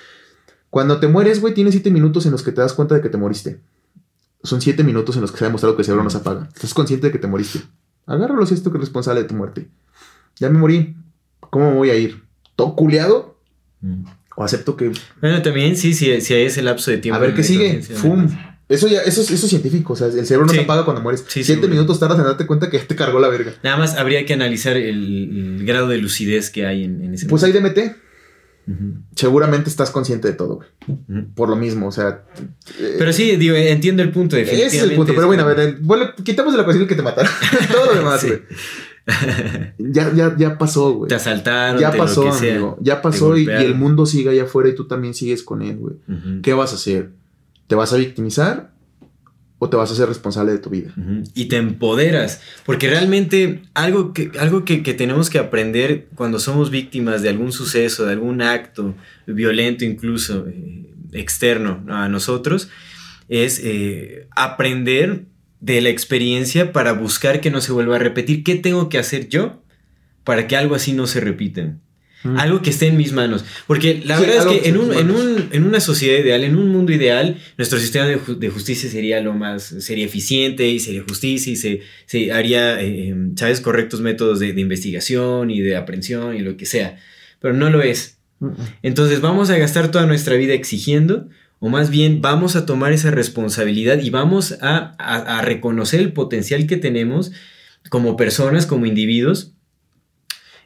[0.70, 3.08] Cuando te mueres, güey, tienes siete minutos en los que te das cuenta de que
[3.08, 3.60] te moriste.
[4.42, 6.48] Son siete minutos en los que se ha demostrado que el cerebro no se apaga.
[6.54, 7.60] Estás consciente de que te moriste.
[8.06, 9.68] Agárralo si esto que es responsable de tu muerte.
[10.36, 10.96] Ya me morí.
[11.50, 12.22] ¿Cómo me voy a ir?
[12.56, 13.38] ¿Todo culeado?
[13.80, 14.04] Mm.
[14.36, 14.92] ¿O acepto que.?
[15.20, 17.16] Bueno, también sí, sí, sí hay ese lapso de tiempo.
[17.16, 17.82] A ver qué sigue.
[17.82, 18.28] ¡Fum!
[18.68, 19.94] Eso ya, eso, eso es científico.
[19.94, 21.24] O sea, el cerebro no se apaga cuando mueres.
[21.26, 23.52] Siete minutos tardas en darte cuenta que te cargó la verga.
[23.64, 27.50] Nada más habría que analizar el, grado de lucidez que hay en, ese Pues ahí
[27.50, 27.78] DMT.
[29.14, 30.60] Seguramente estás consciente de todo,
[31.34, 32.24] Por lo mismo, o sea.
[32.78, 34.36] Eh, pero sí, digo, entiendo el punto.
[34.36, 37.02] Ese es el punto, pero bueno, a ver, bueno, quitamos de la cuestión que te
[37.02, 37.30] mataron.
[37.72, 38.42] todo lo demás, güey.
[39.92, 41.08] ya, ya, ya pasó, güey.
[41.08, 41.80] Te asaltaron.
[41.80, 42.78] Ya pasó, amigo.
[42.80, 45.94] Ya pasó y, el mundo sigue allá afuera y tú también sigues con él, güey.
[46.42, 47.10] ¿Qué vas a hacer?
[47.66, 48.72] ¿Te vas a victimizar
[49.62, 50.90] o te vas a ser responsable de tu vida.
[51.34, 57.20] Y te empoderas, porque realmente algo, que, algo que, tenemos que aprender cuando somos víctimas
[57.20, 58.94] de algún suceso, de algún acto
[59.26, 62.70] violento incluso eh, externo a nosotros,
[63.28, 65.26] es eh, aprender
[65.60, 68.42] de la experiencia para buscar que no se vuelva a repetir.
[68.44, 69.62] ¿Qué tengo que hacer yo
[70.24, 71.76] para que algo así no se repita?
[72.36, 73.44] Algo que esté en mis manos.
[73.66, 78.06] Porque la verdad es que, en, una sociedad ideal, en un mundo ideal, nuestro sistema
[78.06, 83.36] de, justicia sería lo más, sería eficiente y sería justicia y se, haría, eh, em,
[83.36, 86.98] ¿sabes?, correctos métodos de, investigación y de aprehensión y lo que sea.
[87.40, 88.18] Pero no lo es.
[88.82, 93.10] Entonces vamos a gastar toda nuestra vida exigiendo, o más bien vamos a tomar esa
[93.10, 97.32] responsabilidad y vamos a reconocer el potencial que tenemos
[97.88, 99.54] como personas, como individuos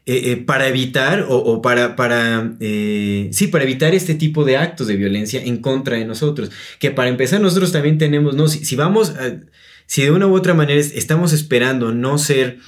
[0.06, 4.86] eh, eh, para evitar o, para, para eh, sí, para evitar este tipo de actos
[4.86, 6.50] de violencia en contra de nosotros.
[6.78, 9.14] Que para empezar nosotros también tenemos, no, si, vamos,
[9.86, 12.58] si de una u otra manera estamos esperando no ser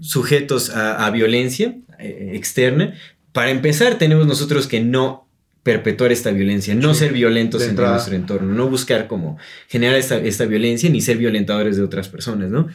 [0.00, 2.94] sujetos a, violencia externa,
[3.32, 5.28] para empezar tenemos nosotros que no
[5.62, 10.46] perpetuar esta violencia, no ser violentos en nuestro entorno, no buscar como generar esta, esta
[10.46, 12.66] violencia ni ser violentadores de otras personas, ¿no?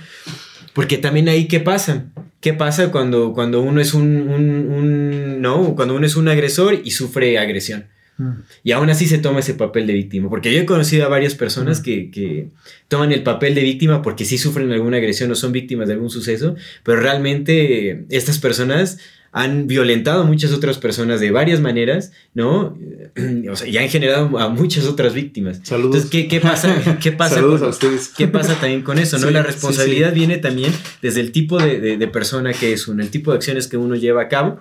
[0.74, 2.06] Porque también ahí, ¿qué pasa?
[2.42, 7.38] ¿Qué pasa cuando, cuando uno es un, no, cuando uno es un agresor y sufre
[7.38, 7.88] agresión?
[8.18, 8.32] Mm.
[8.64, 10.30] Y aún así se toma ese papel de víctima.
[10.30, 11.84] Porque yo he conocido a varias personas mm.
[11.84, 12.50] que,
[12.88, 16.10] toman el papel de víctima porque sí sufren alguna agresión o son víctimas de algún
[16.10, 19.00] suceso, pero realmente estas personas
[19.32, 22.78] han violentado a muchas otras personas de varias maneras, ¿no?
[23.52, 25.60] O sea, y han generado a muchas otras víctimas.
[25.64, 25.96] Saludos.
[26.04, 26.98] Entonces, ¿qué, qué pasa?
[27.02, 28.10] ¿Qué pasa Saludos con- a ustedes.
[28.16, 29.18] ¿Qué pasa también con eso?
[29.20, 29.30] ¿no?
[29.32, 30.16] La sí, responsabilidad sí.
[30.16, 30.72] viene también
[31.02, 33.78] desde el tipo de, de- de persona que es uno, el tipo de acciones que
[33.78, 34.60] uno lleva a cabo,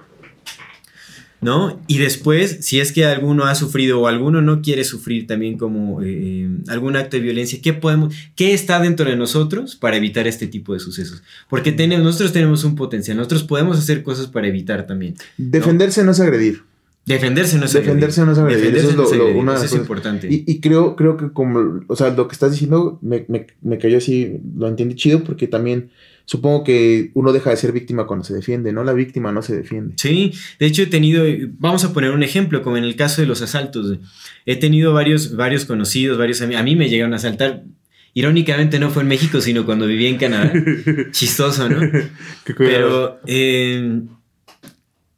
[1.41, 1.81] ¿no?
[1.87, 6.03] Y después, si es que alguno ha sufrido o alguno no quiere sufrir también como
[6.03, 10.47] eh, algún acto de violencia, ¿qué podemos, qué está dentro de nosotros para evitar este
[10.49, 11.23] tipo de sucesos?
[11.49, 15.15] Porque tenemos, nosotros tenemos un potencial, nosotros podemos hacer cosas para evitar también.
[15.37, 16.63] Defenderse no es agredir.
[17.07, 18.27] Defenderse no es Defenderse agredir.
[18.27, 20.29] no es agredir, Defenderse eso es no lo- una eso es importante.
[20.31, 23.79] Y, y creo, creo que como, o sea, lo que estás diciendo me, me, me
[23.79, 25.89] cayó así, lo entendí chido porque también
[26.31, 28.85] supongo que uno deja de ser víctima cuando se defiende, ¿no?
[28.85, 29.95] La víctima no se defiende.
[29.97, 31.25] Sí, de hecho he tenido,
[31.59, 33.97] vamos a poner un ejemplo, como en el caso de los asaltos.
[34.45, 37.65] He tenido varios, varios conocidos, varios amigos, a mí me llegaron a asaltar.
[38.13, 40.53] Irónicamente no fue en México, sino cuando vivía en Canadá.
[41.13, 41.81] Chistoso, ¿no?
[42.45, 43.21] Qué cuidado.
[43.21, 44.01] Pero, eh,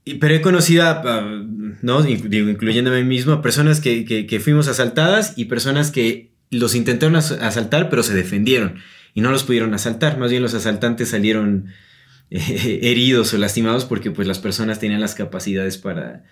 [0.05, 1.43] y- pero he conocido, a,
[1.83, 2.03] ¿no?
[2.03, 6.31] Digo, incluyéndome a mí mismo, a personas que, que- que fuimos asaltadas y personas que
[6.51, 8.75] los intentaron as- asaltar, pero se defendieron
[9.15, 10.19] y no los pudieron asaltar.
[10.19, 11.67] Más bien los asaltantes salieron
[12.31, 16.25] heridos o lastimados porque pues las personas tenían las capacidades para,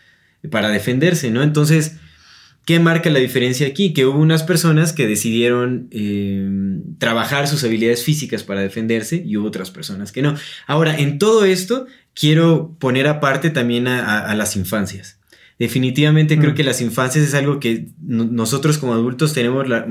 [0.50, 1.42] para defenderse, ¿no?
[1.42, 1.96] Entonces,
[2.64, 3.92] ¿qué marca la diferencia aquí?
[3.92, 9.48] Que hubo unas personas que decidieron eh, trabajar sus habilidades físicas para defenderse y hubo
[9.48, 10.36] otras personas que no.
[10.66, 15.17] Ahora, en todo esto, quiero poner aparte también a las infancias.
[15.58, 16.54] Definitivamente creo Mm.
[16.54, 19.84] que las infancias es algo que no- nosotros como adultos tenemos la-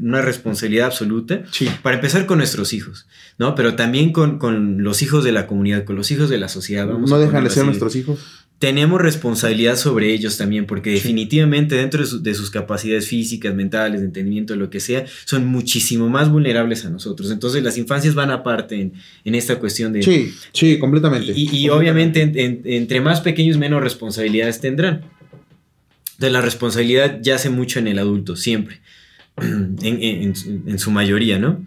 [0.00, 1.42] una responsabilidad absoluta.
[1.50, 1.68] Sí.
[1.82, 3.06] Para empezar con nuestros hijos,
[3.36, 3.54] ¿no?
[3.56, 6.86] Pero también con, con los hijos de la comunidad, con los hijos de la sociedad.
[6.86, 8.20] vamos no dejan de ser nuestros hijos.
[8.58, 14.00] Tenemos responsabilidad sobre ellos también, porque definitivamente dentro de, su- de sus capacidades físicas, mentales,
[14.00, 17.30] de entendimiento, lo que sea, son muchísimo más vulnerables a nosotros.
[17.30, 18.94] Entonces las infancias van aparte en,
[19.24, 20.02] en esta cuestión de...
[20.02, 21.32] Sí, sí, completamente.
[21.36, 25.02] Y, y obviamente en- en- entre más pequeños menos responsabilidades tendrán.
[26.14, 28.80] Entonces la responsabilidad yace mucho en el adulto, siempre.
[29.40, 31.64] En su mayoría, ¿no?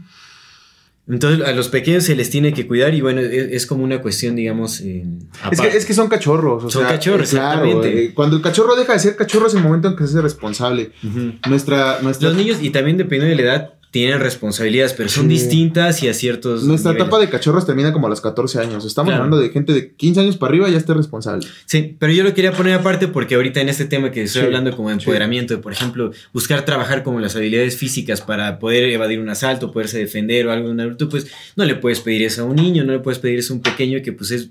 [1.08, 4.02] Entonces a los pequeños se les tiene que cuidar y bueno, es, es como una
[4.02, 4.80] cuestión, digamos...
[4.82, 5.06] eh,
[5.52, 6.64] Es que, es que son cachorros.
[6.64, 8.06] o Son sea, cachorros, claro, exactamente.
[8.06, 10.22] eh, cuando el cachorro deja de ser cachorro es el momento en que se hace
[10.22, 10.92] responsable.
[11.50, 15.30] Nuestra, nuestra, Los niños, y también dependiendo de la edad, tienen responsabilidades, pero son Sí.
[15.34, 16.64] distintas y a ciertos.
[16.64, 17.08] nuestra niveles.
[17.08, 18.86] etapa de cachorros termina como a los 14 años.
[18.86, 19.26] Estamos Claro.
[19.26, 21.46] hablando de gente de 15 años para arriba ya esté responsable.
[21.66, 24.46] Sí, pero yo lo quería poner aparte porque ahorita en este tema que estoy Sí,
[24.46, 28.86] hablando como de empoderamiento, de, por ejemplo, buscar trabajar como las habilidades físicas para poder
[28.86, 31.28] evadir un asalto, poderse defender o algo de un adulto, pues
[31.58, 33.62] no le puedes pedir eso a un niño, no le puedes pedir eso a un
[33.62, 34.48] pequeño que pues es,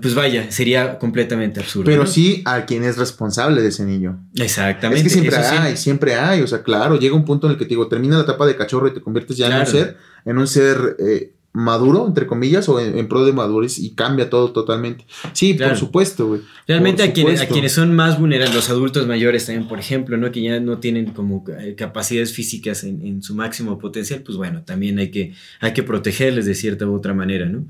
[0.00, 1.84] pues vaya, sería completamente absurdo.
[1.86, 2.08] Pero ¿no?
[2.08, 4.18] sí a quien es responsable de ese niño.
[4.36, 4.98] Exactamente.
[4.98, 5.54] Es que siempre sí.
[5.58, 6.40] hay, siempre hay.
[6.42, 8.56] O sea, claro, llega un punto en el que te digo, termina la etapa de
[8.56, 12.68] cachorro y te conviertes ya en un ser, en un ser eh, maduro, entre comillas,
[12.68, 15.06] o en, en pro de madurez y cambia todo totalmente.
[15.32, 15.72] Sí, Claro.
[15.72, 16.40] por supuesto, güey.
[16.66, 20.32] Realmente a quienes, a quienes son más vulnerables, los adultos mayores también, por ejemplo, ¿no?
[20.32, 24.62] que ya no tienen como eh, capacidades físicas en, en su máximo potencial, pues bueno,
[24.64, 27.64] también hay que, hay que protegerles de cierta u otra manera, ¿no?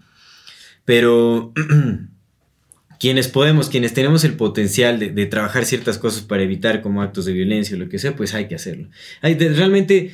[0.84, 1.52] Pero
[3.00, 7.32] quienes podemos, quienes tenemos el potencial de, trabajar ciertas cosas para evitar como actos de
[7.32, 8.88] violencia o lo que sea, pues hay que hacerlo.
[9.20, 10.12] Hay de- realmente,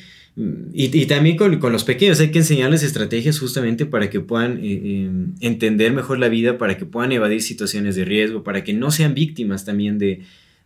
[0.73, 5.09] y, también con, los pequeños, hay que enseñarles estrategias justamente para que puedan eh, eh,
[5.41, 9.13] entender mejor la vida, para que puedan evadir situaciones de riesgo, para que no sean
[9.13, 10.21] víctimas también de,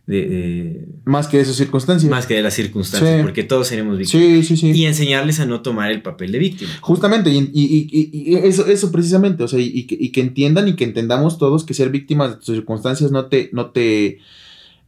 [0.06, 2.08] de- de- Más que esas circunstancias.
[2.10, 3.22] más que de las circunstancias, Sí.
[3.22, 4.24] porque todos seremos víctimas.
[4.26, 4.70] Sí, sí, sí.
[4.70, 6.70] Y enseñarles a no tomar el papel de víctima.
[6.80, 10.68] Justamente, y, y- y- y- eso, eso precisamente, o sea, y, que, y que entiendan
[10.68, 14.18] y que entendamos todos que ser víctimas de tus circunstancias no te, no te,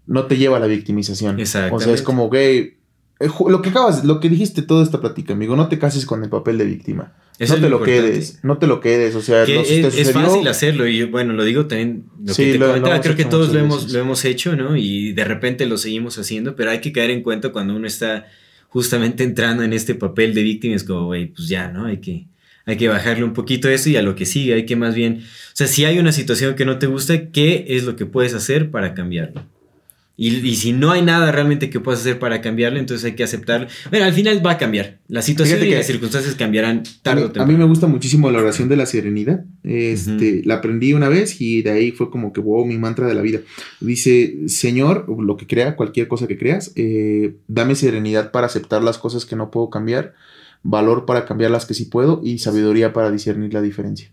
[0.07, 1.39] no te lleva a la victimización.
[1.41, 2.75] O sea, es como, ju-
[3.21, 6.31] lo que acabas, lo que dijiste toda esta plática, amigo, no te cases con el
[6.31, 7.15] papel de víctima.
[7.39, 8.11] Eso no es te lo importante.
[8.11, 11.05] quedes, no te lo quedes, o sea, Que no, si te es, fácil hacerlo y
[11.05, 13.79] bueno, lo digo también, lo Sí, que te lo- comentaba, creo que todos lo hemos,
[13.83, 13.93] veces.
[13.93, 14.77] lo hemos hecho, ¿no?
[14.77, 18.27] Y de repente lo seguimos haciendo, pero hay que caer en cuenta cuando uno está
[18.69, 21.87] justamente entrando en este papel de víctima, es como, güey, pues ya, ¿no?
[21.87, 22.27] Hay que,
[22.67, 25.23] hay que bajarle un poquito eso y a lo que sigue, hay que más bien,
[25.23, 28.35] o sea, si hay una situación que no te gusta, ¿qué es lo que puedes
[28.35, 29.45] hacer para cambiarlo?
[30.21, 33.23] Y, y si no hay nada realmente que puedas hacer para cambiarlo, entonces hay que
[33.23, 33.69] aceptarlo.
[33.89, 34.99] Bueno, al final va a cambiar.
[35.07, 37.53] La situación Fíjate y que las circunstancias cambiarán A tarde mí, o a temprano.
[37.53, 39.45] mí me gusta muchísimo la oración de la serenidad.
[39.63, 43.15] Este, La aprendí una vez y de ahí fue como que, wow, mi mantra de
[43.15, 43.39] la vida.
[43.81, 48.99] Dice, Señor, lo que crea, cualquier cosa que creas, eh, dame serenidad para aceptar las
[48.99, 50.15] cosas que no puedo cambiar,
[50.65, 54.11] valor para cambiar las que sí puedo y sabiduría para discernir la diferencia.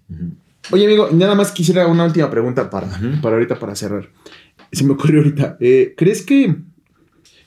[0.72, 2.88] Oye, amigo, nada más quisiera una última pregunta para,
[3.24, 4.10] para ahorita, para cerrar.
[4.76, 5.58] Se me ocurrió ahorita.
[5.60, 6.56] Eh, ¿Crees que...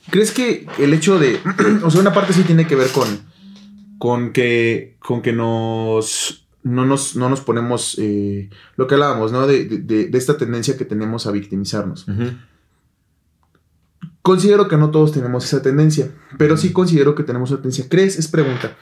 [0.09, 1.39] ¿Crees que el hecho de...
[1.83, 3.07] o sea, una parte sí tiene que ver con...
[3.99, 4.97] Con que...
[4.99, 6.47] Con que nos...
[6.63, 9.45] no nos, no nos ponemos eh, lo que hablábamos, ¿no?
[9.45, 12.07] De, de, de, esta tendencia que tenemos a victimizarnos.
[14.21, 17.87] Considero que no todos tenemos esa tendencia, pero sí considero que tenemos una tendencia.
[17.89, 18.17] ¿Crees?
[18.17, 18.75] Es pregunta.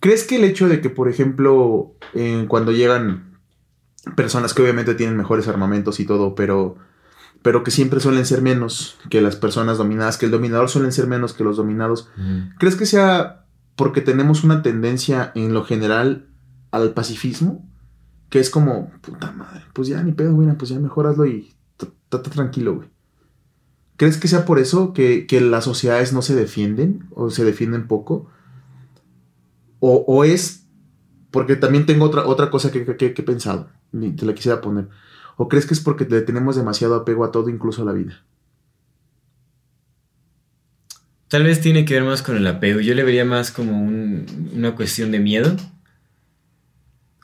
[0.00, 3.38] ¿Crees que el hecho de que, por ejemplo, eh, cuando llegan
[4.16, 6.76] personas que obviamente tienen mejores armamentos y todo, pero,
[7.44, 11.06] pero que siempre suelen ser menos que las personas dominadas, que el dominador suelen ser
[11.06, 12.08] menos que los dominados.
[12.58, 13.44] ¿crees que sea
[13.76, 16.26] porque tenemos una tendencia en lo general
[16.70, 17.68] al pacifismo?
[18.30, 21.52] Que es como, puta madre, pues ya ni pedo, güey, pues ya mejoraslo y
[22.08, 22.88] trata tranquilo, güey.
[23.96, 27.86] ¿Crees que sea por eso que, que las sociedades no se defienden o se defienden
[27.86, 28.28] poco?
[29.80, 30.66] ¿O, o es
[31.30, 34.60] porque también tengo otra, otra cosa que, que- que he pensado y te la quisiera
[34.60, 34.88] poner?
[35.36, 38.22] ¿O crees que es porque le tenemos demasiado apego a todo, incluso a la vida?
[41.28, 42.80] Tal vez tiene que ver más con el apego.
[42.80, 45.56] Yo le vería más como un- una cuestión de miedo.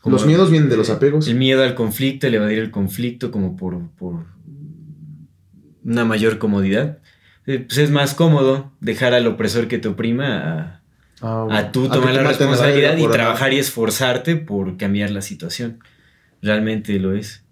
[0.00, 1.28] Como- Los miedos vienen de los apegos.
[1.28, 4.24] El miedo al conflicto, el evadir el conflicto como por, por
[5.84, 6.98] una mayor comodidad.
[7.46, 10.80] Eh, Pues es más cómodo dejar al opresor que te oprima
[11.20, 11.26] a,
[11.58, 15.78] a tú tomar la responsabilidad y trabajar y esforzarte por cambiar la situación.
[16.42, 17.44] Realmente lo es.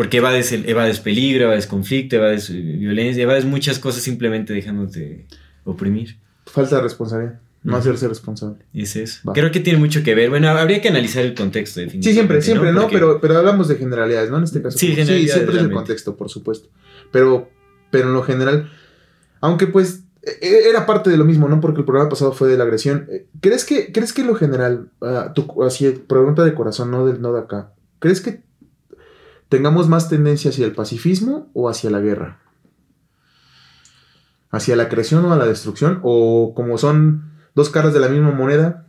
[0.00, 5.26] Porque evades, el, evades peligro, evades conflicto, evades eh, violencia, evades muchas cosas simplemente dejándote
[5.64, 6.16] oprimir.
[6.46, 7.38] Falta de responsabilidad.
[7.64, 8.64] No hacerse responsable.
[8.72, 9.20] Es eso.
[9.28, 9.34] Va.
[9.34, 10.30] Creo que tiene mucho que ver.
[10.30, 12.08] Bueno, habría que analizar el contexto, definitivamente.
[12.08, 12.80] Sí, siempre, siempre, ¿no?
[12.82, 14.38] Porque- Pero, pero hablamos de generalidades, ¿no?
[14.38, 14.78] En este caso.
[14.78, 16.70] Sí, generalidades, siempre es el contexto, por supuesto.
[17.12, 17.50] Pero,
[17.90, 18.70] pero en lo general,
[19.42, 21.60] aunque pues e- era parte de lo mismo, ¿no?
[21.60, 23.06] Porque el programa pasado fue de la agresión.
[23.12, 27.04] Eh, ¿Crees que, ¿crees que en lo general, ah, tu, así, pregunta de corazón, no,
[27.06, 28.40] del, no de acá, ¿crees que
[29.50, 32.40] tengamos más tendencia hacia el pacifismo o hacia la guerra?
[34.50, 36.00] ¿Hacia la creación o a la destrucción?
[36.02, 38.86] ¿O como son dos caras de la misma moneda,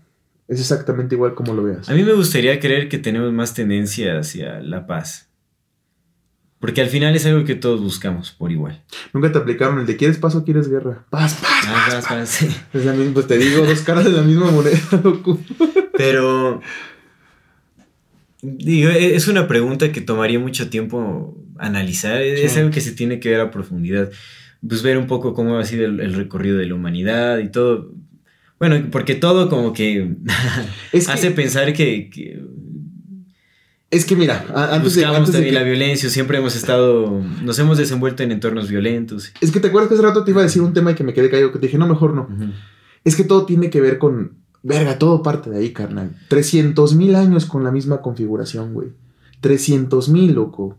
[0.48, 1.90] es exactamente igual como lo veas?
[1.90, 5.28] A mí me gustaría creer que tenemos más tendencia hacia la paz.
[6.60, 8.84] Porque al final es algo que todos buscamos por igual.
[9.14, 11.06] Nunca te aplicaron el de quieres paz o quieres guerra.
[11.10, 11.66] Paz, paz.
[11.66, 12.56] Ah, paz, paz, sí.
[12.72, 15.40] Es la misma, pues te digo, dos caras de la misma moneda, loco.
[15.98, 16.62] Pero.
[18.42, 22.22] Digo, e- es una pregunta que tomaría mucho tiempo analizar.
[22.22, 22.60] Es Sí.
[22.60, 24.10] algo que se tiene que ver a profundidad.
[24.68, 27.92] Pues ver un poco cómo ha sido el, el recorrido de la humanidad y todo.
[28.60, 30.16] Bueno, porque todo como que
[30.92, 32.40] Es que, hace pensar que, que
[33.90, 36.10] es que mira, antes de, buscamos antes de también que- la violencia.
[36.10, 37.22] Siempre hemos estado.
[37.44, 39.34] Nos hemos desenvuelto en entornos violentos.
[39.42, 41.04] Es que te acuerdas que hace rato te iba a decir un tema y que
[41.04, 42.22] me quedé callado, que te dije, no, mejor no.
[42.24, 42.52] Ujú.
[43.04, 44.41] Es que todo tiene que ver con.
[44.64, 46.16] Verga, todo parte de ahí, carnal.
[46.30, 48.90] 300 mil años con la misma configuración, güey.
[49.42, 50.78] 300 mil, loco.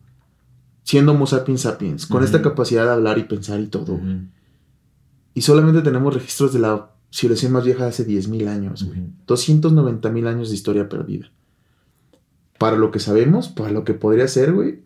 [0.84, 3.94] Siendo Homo sapiens sapiens, con esta capacidad de hablar y pensar y todo.
[3.94, 4.26] Ujú.
[5.34, 9.00] Y solamente tenemos registros de la civilización más vieja de hace 10 mil años, güey.
[9.00, 9.10] Ujú.
[9.26, 11.30] 290 mil años de historia perdida.
[12.58, 14.82] Para lo que sabemos, para lo que podría ser, güey.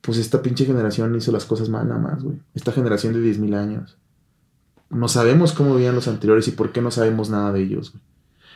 [0.00, 2.38] Pues esta pinche generación hizo las cosas mal nada más, güey.
[2.54, 3.98] Esta generación de 10 mil años.
[4.92, 8.02] No sabemos cómo vivían los anteriores y por qué no sabemos nada de ellos, güey.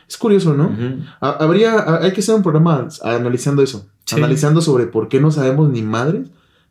[0.07, 0.73] Es curioso, ¿no?
[1.19, 3.89] Habría, ha- hay que hacer un programa analizando eso.
[4.05, 4.15] Sí.
[4.15, 6.27] Analizando sobre por qué no sabemos ni madres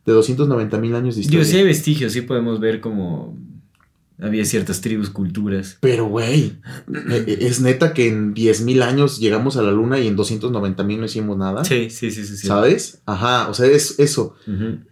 [0.07, 1.41] de 290 mil años de historia.
[1.41, 3.37] Digo, sí hay vestigios, sí podemos ver como
[4.19, 5.77] había ciertas tribus, culturas.
[5.81, 6.57] Pero, güey,
[7.11, 10.97] e- e- es neta que en 10.000 años llegamos a la luna y en 290.000
[10.99, 11.63] no hicimos nada.
[11.63, 12.37] Sí, sí, sí, sí.
[12.37, 12.47] sí.
[12.47, 13.01] ¿Sabes?
[13.05, 14.33] Ajá, o sea, es eso.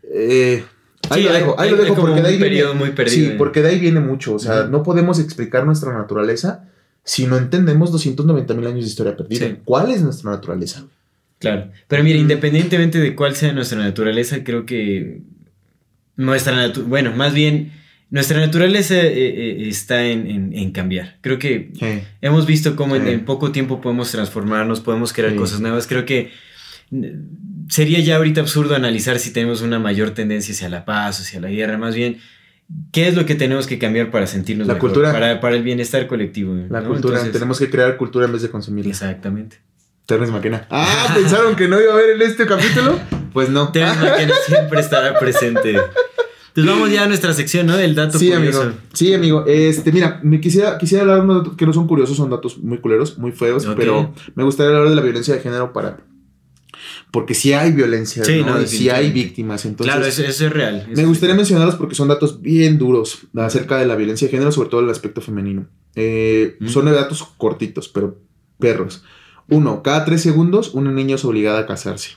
[0.03, 0.63] Eh,
[1.10, 2.74] ahí Sí, lo dejo, ahí hay- lo dejo porque de ahí viene.
[2.74, 4.34] muy perdido, Sí, porque de ahí viene mucho.
[4.36, 6.66] O sea, no podemos explicar nuestra naturaleza
[7.03, 9.47] si no entendemos 290.000 años de historia perdida.
[9.47, 9.56] Sí.
[9.64, 10.86] ¿Cuál es nuestra naturaleza?
[11.39, 11.70] Claro.
[11.88, 15.22] Pero mira, independientemente de cuál sea nuestra naturaleza, creo que
[16.16, 17.74] nuestra naturaleza, bueno, más bien,
[18.10, 21.18] nuestra naturaleza eh, eh, está en, en- en cambiar.
[21.22, 21.72] Creo que
[22.22, 23.10] hemos visto cómo en, Sí.
[23.12, 25.88] en poco tiempo podemos transformarnos, podemos crear cosas nuevas.
[25.88, 26.32] Creo que
[27.69, 31.49] sería ya ahorita absurdo analizar si tenemos una mayor tendencia hacia la paz, hacia la
[31.49, 32.17] guerra, más bien.
[32.91, 34.89] ¿Qué es lo que tenemos que cambiar para sentirnos La mejor?
[34.89, 35.11] cultura.
[35.11, 36.55] Para, para el bienestar colectivo.
[36.69, 36.88] La ¿no?
[36.89, 37.15] cultura.
[37.17, 38.89] Entonces, Tenemos que crear cultura en vez de consumirla.
[38.91, 39.57] Exactamente.
[40.07, 40.65] Terrence McKenna.
[40.71, 42.99] Ah, ¿pensaron que no iba a haber en este capítulo?
[43.33, 43.71] Pues no.
[43.71, 45.71] Tema que no siempre estará presente.
[45.71, 47.75] Entonces vamos ya a nuestra sección, ¿no?
[47.77, 48.61] Del dato Sí, curioso.
[48.63, 48.77] amigo.
[48.93, 49.43] Sí, amigo.
[49.45, 52.57] Este, mira, me quisiera, quisiera hablar de unos datos que no son curiosos, son datos
[52.59, 55.97] muy culeros, muy feos, pero me gustaría hablar de la violencia de género para.
[57.12, 58.56] Porque sí hay violencia, Sí, ¿no?
[58.56, 59.66] no, y sí hay víctimas.
[59.66, 60.86] Entonces, claro, eso, eso es real.
[60.93, 64.70] me gustaría mencionarlos porque son datos bien duros acerca de la violencia de género, sobre
[64.70, 65.68] todo el aspecto femenino.
[65.95, 66.68] Eh, Mm.
[66.68, 68.18] Son datos cortitos, pero
[68.60, 69.03] perros.
[69.47, 72.12] Uno, cada tres segundos una niña es obligada a casarse.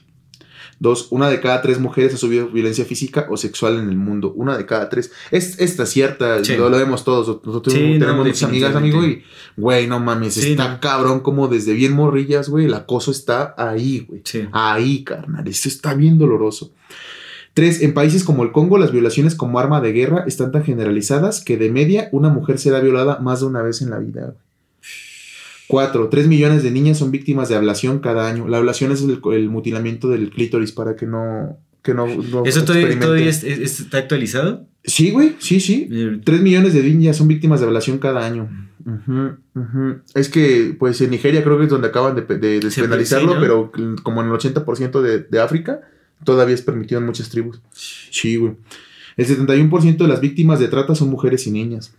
[0.80, 4.32] Dos, una de cada tres mujeres ha sufrido violencia física o sexual en el mundo.
[4.36, 5.10] Una de cada tres.
[5.32, 6.56] Es, esta es cierta, Sí.
[6.56, 7.40] lo, lo vemos todos.
[7.44, 9.24] Nosotros Sí, no, tenemos muchas amigas, amigo, y,
[9.56, 10.80] güey, no mames, Sí, está no.
[10.80, 14.22] cabrón como desde bien morrillas, güey, el acoso está ahí, güey.
[14.24, 14.46] Sí.
[14.52, 15.48] Ahí, carnal.
[15.48, 16.72] Esto está bien doloroso.
[17.54, 21.42] Tres, en países como el Congo, las violaciones como arma de guerra están tan generalizadas
[21.44, 24.20] que de media una mujer será violada más de una vez en la vida.
[24.26, 24.36] güey.
[25.68, 28.48] Cuatro, tres millones de niñas son víctimas de ablación cada año.
[28.48, 31.58] La ablación es el, el mutilamiento del clítoris para que no...
[31.82, 34.66] Que no, no ¿Eso todavía, es- es- está actualizado?
[34.84, 35.88] Sí, güey, sí, sí.
[36.24, 38.48] 3 millones de niñas son víctimas de ablación cada año.
[40.14, 43.40] Es que, pues en Nigeria creo que es donde acaban de, de despenalizarlo, sí, ¿no?
[43.40, 45.80] pero como en el 80% de, de África,
[46.24, 47.60] todavía es permitido en muchas tribus.
[47.72, 48.54] Sí, güey.
[49.16, 51.92] El 71% de las víctimas de trata son mujeres y niñas.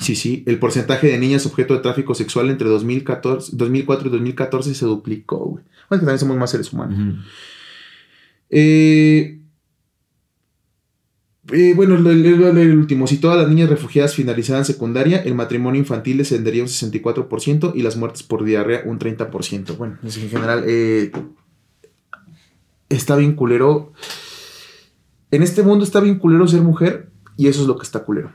[0.00, 0.42] Sí, sí.
[0.46, 5.38] El porcentaje de niñas objeto de tráfico sexual entre 2014, 2004 y 2014 se duplicó,
[5.38, 5.64] güey.
[5.64, 7.18] Bueno, es que también somos más seres humanos.
[8.48, 9.38] Eh,
[11.52, 13.06] eh, bueno, el último.
[13.06, 17.96] Si todas las niñas refugiadas finalizaran secundaria, el matrimonio infantil descendería un 64% y las
[17.96, 19.76] muertes por diarrea un 30%.
[19.76, 21.12] Bueno, en general, eh,
[22.88, 23.92] está bien culero.
[25.30, 28.32] En este mundo está bien culero ser mujer y eso es lo que está culero.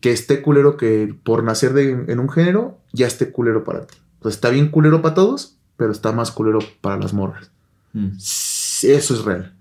[0.00, 3.96] Que esté culero que por nacer de- en un género ya esté culero para ti.
[4.16, 7.50] Entonces está bien culero para todos, pero está más culero para las morras.
[7.92, 8.16] Mm.
[8.16, 9.54] Eso es real.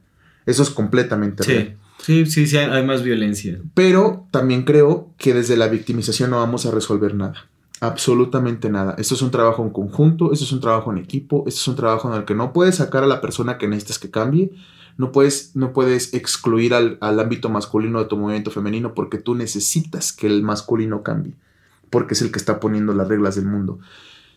[0.45, 1.77] Eso es completamente real.
[2.01, 3.59] Sí, sí, sí, hay más violencia.
[3.73, 7.35] Pero también creo que desde la victimización no vamos a resolver nada.
[7.81, 8.95] Absolutamente nada.
[8.97, 11.75] Esto es un trabajo en conjunto, esto es un trabajo en equipo, esto es un
[11.75, 14.51] trabajo en el que no puedes sacar a la persona que necesitas que cambie,
[15.00, 19.34] no puedes, no puedes excluir al, al ámbito masculino de tu movimiento femenino porque tú
[19.34, 21.34] necesitas que el masculino cambie,
[21.89, 23.80] porque es el que está poniendo las reglas del mundo.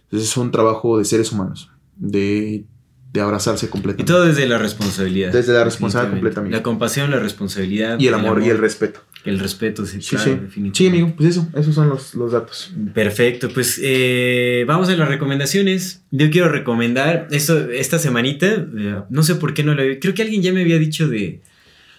[0.04, 2.64] Entonces es un trabajo de seres humanos, de,
[3.12, 4.12] de abrazarse Y completamente.
[4.12, 5.32] todo desde la responsabilidad.
[5.32, 6.56] Desde la responsabilidad completamente.
[6.56, 7.98] La compasión, la responsabilidad.
[7.98, 9.00] y el amor, y el respeto.
[9.24, 10.30] El respeto, sí, Sí, claro, sí.
[10.30, 10.78] definitivamente.
[10.78, 12.72] Sí, amigo, pues eso, esos son los, los datos.
[12.92, 16.02] Perfecto, pues eh, vamos a las recomendaciones.
[16.10, 18.46] Yo quiero recomendar esto esta semanita.
[18.46, 20.00] eh, no sé por qué no lo había.
[20.00, 21.40] Creo que alguien ya me había dicho de,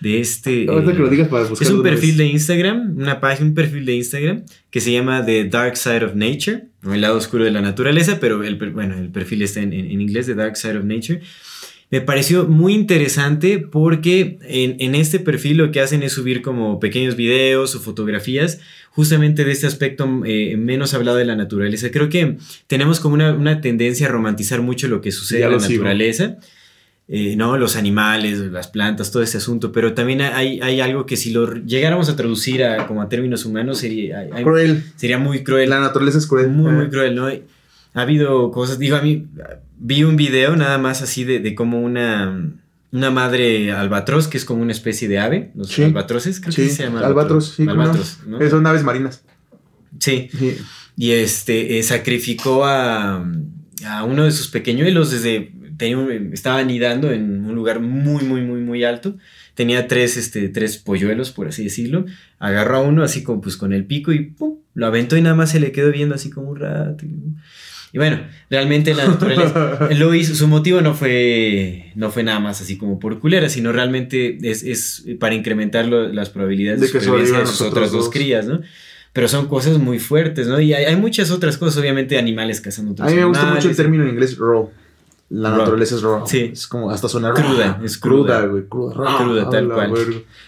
[0.01, 0.65] de este.
[0.67, 1.65] Ahorita eh, que lo digas para buscar.
[1.65, 5.45] es un perfil de Instagram, una página, un perfil de Instagram que se llama The
[5.45, 9.09] Dark Side of Nature, o el lado oscuro de la naturaleza, pero el, bueno, el
[9.11, 11.21] perfil está en, en- en inglés, The Dark Side of Nature.
[11.93, 16.79] Me pareció muy interesante porque en, en este perfil lo que hacen es subir como
[16.79, 21.91] pequeños videos o fotografías justamente de este aspecto eh, menos hablado de la naturaleza.
[21.91, 25.59] Creo que tenemos como una, una tendencia a romantizar mucho lo que sucede en la
[25.59, 25.83] sigo.
[25.83, 26.37] naturaleza.
[27.07, 27.57] eh, ¿no?
[27.57, 31.53] Los animales, las plantas, todo ese asunto, pero también hay, hay algo que si lo
[31.63, 34.83] llegáramos a traducir a, como a términos humanos sería, hay- Cruel.
[34.95, 35.69] sería muy cruel.
[35.69, 36.49] La naturaleza es cruel.
[36.49, 37.27] Muy, muy cruel, ¿no?
[37.27, 39.27] Ha habido cosas, digo, a mí
[39.85, 42.51] vi un video nada más así de, de como una,
[42.91, 45.83] una madre albatros, que es como una especie de ave, los Sí.
[45.83, 47.01] albatroces, creo que Sí, sí se llama.
[47.05, 47.63] albatros, sí.
[47.63, 47.71] no.
[47.73, 48.39] Albatros, ¿no?
[48.41, 49.23] Eh, Son aves marinas.
[49.99, 50.57] Sí, Sí.
[50.95, 53.25] y este eh, sacrificó a,
[53.85, 55.51] a uno de sus pequeñuelos desde,
[55.95, 59.17] un- estaba anidando en un lugar muy, muy, muy, muy alto.
[59.53, 62.05] Tenía tres, este, tres polluelos, por así decirlo.
[62.39, 64.59] Agarró a uno así como pues con el pico y ¡pum!
[64.75, 67.05] lo aventó y nada más se le quedó viendo así como un rato.
[67.05, 67.09] Y,
[67.93, 68.19] y bueno,
[68.49, 70.33] realmente la naturaleza lo hizo.
[70.35, 74.63] Su motivo no fue, no fue nada más así como por culera, sino realmente es,
[74.63, 78.13] es para incrementar lo- las probabilidades de, De supervivencia de sus otras dos dos.
[78.13, 78.61] crías, ¿no?
[79.13, 80.59] Pero son cosas muy fuertes, ¿no?
[80.59, 83.69] Y hay, hay muchas otras cosas, obviamente, animales cazando otros A mí me gusta mucho
[83.69, 84.71] el término en inglés raw.
[85.29, 85.59] La Raw.
[85.59, 86.27] naturaleza es raw.
[86.27, 86.49] Sí.
[86.53, 88.39] Es como hasta sonar Cruda, es cruda.
[88.39, 88.63] cruda, güey.
[88.67, 89.17] Cruda, raw.
[89.23, 89.91] Cruda, tal cual.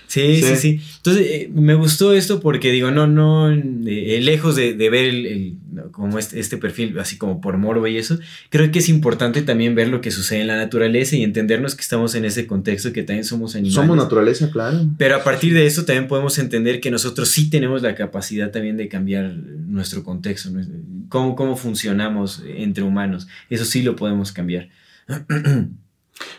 [0.07, 0.55] Sí, sí, Sí.
[0.57, 0.81] sí.
[0.97, 5.57] Entonces, eh, me gustó esto porque digo, no, no, eh, lejos de, de ver el,
[5.91, 8.19] como este, este perfil, así como por morbo y eso,
[8.49, 11.81] creo que es importante también ver lo que sucede en la naturaleza y entendernos que
[11.81, 13.75] estamos en ese contexto, que también somos animales.
[13.75, 14.85] Somos naturaleza, claro.
[14.97, 18.77] Pero a partir de eso también podemos entender que nosotros sí tenemos la capacidad también
[18.77, 20.49] de cambiar nuestro contexto,
[21.09, 23.27] cómo, cómo funcionamos entre humanos.
[23.49, 24.69] Eso sí lo podemos cambiar.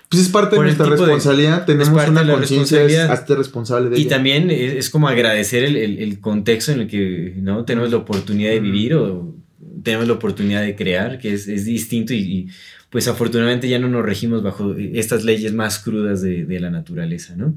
[0.09, 1.67] Pues es parte de nuestra tipo de- responsabilidad.
[1.67, 2.39] Tenemos una conciencia,
[2.79, 3.11] responsabilidad.
[3.13, 4.11] hazte responsable de Y ella.
[4.11, 7.65] también es, es como agradecer el, el- el contexto en el que ¿no?
[7.65, 9.35] tenemos la oportunidad de vivir o
[9.83, 12.49] tenemos la oportunidad de crear, que es, es distinto y, y,
[12.91, 17.35] pues afortunadamente ya no nos regimos bajo estas leyes más crudas de, de la naturaleza,
[17.37, 17.55] ¿no?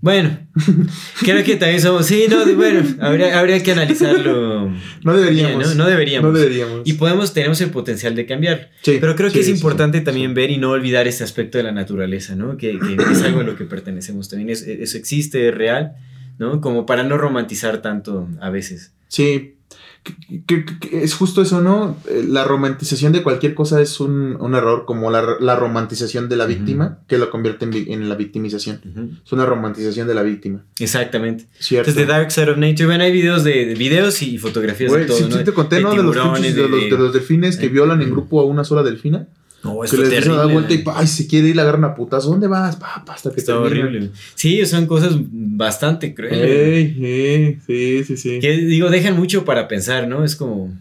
[0.00, 0.38] Bueno,
[1.20, 4.70] creo que también somos, sí, no, bueno, habría, habría que analizarlo.
[5.02, 5.56] No deberíamos.
[5.58, 5.84] bien, ¿no?
[5.84, 6.32] No deberíamos.
[6.32, 6.80] No deberíamos.
[6.84, 8.70] Y podemos, tenemos el potencial de cambiar.
[8.82, 11.58] Sí, Pero creo que sí, es importante sí, también ver y no olvidar este aspecto
[11.58, 12.56] de la naturaleza, ¿no?
[12.56, 14.50] Que, que es algo a lo que pertenecemos también.
[14.50, 15.94] Es- eso existe, es real,
[16.38, 16.60] ¿no?
[16.60, 18.92] Como para no romantizar tanto a veces.
[19.08, 19.53] Sí.
[20.46, 21.96] Que- es justo eso, ¿no?
[22.08, 26.36] Eh, La romantización de cualquier cosa es un, un error, como la, la romantización de
[26.36, 28.80] la víctima, que lo convierte en, en la victimización.
[29.24, 30.64] Es una romantización de la víctima.
[30.78, 31.46] Exactamente.
[31.58, 31.90] ¿Cierto?
[31.90, 32.86] Entonces, The Dark Side of Nature.
[32.86, 35.44] Bueno, hay videos de, de videos y fotografías de todo, ¿no?
[35.44, 35.90] te conté, ¿no?
[35.90, 38.64] De los, tiburones, pinches- de, los, de los delfines que violan en grupo a una
[38.64, 39.26] sola delfina.
[39.64, 40.66] No, que les es empiezan a dar terrible.
[40.68, 42.24] vuelta y ay, se quiere ir, la agarran a putas.
[42.24, 42.76] ¿Dónde vas?
[42.76, 43.86] Pa, pa, hasta que Está termina.
[43.86, 44.10] horrible.
[44.34, 46.94] Sí, son cosas bastante crueles.
[47.66, 48.38] Sí, sí, sí.
[48.40, 50.24] Que digo, dejan mucho para pensar, ¿no?
[50.24, 50.72] Es como.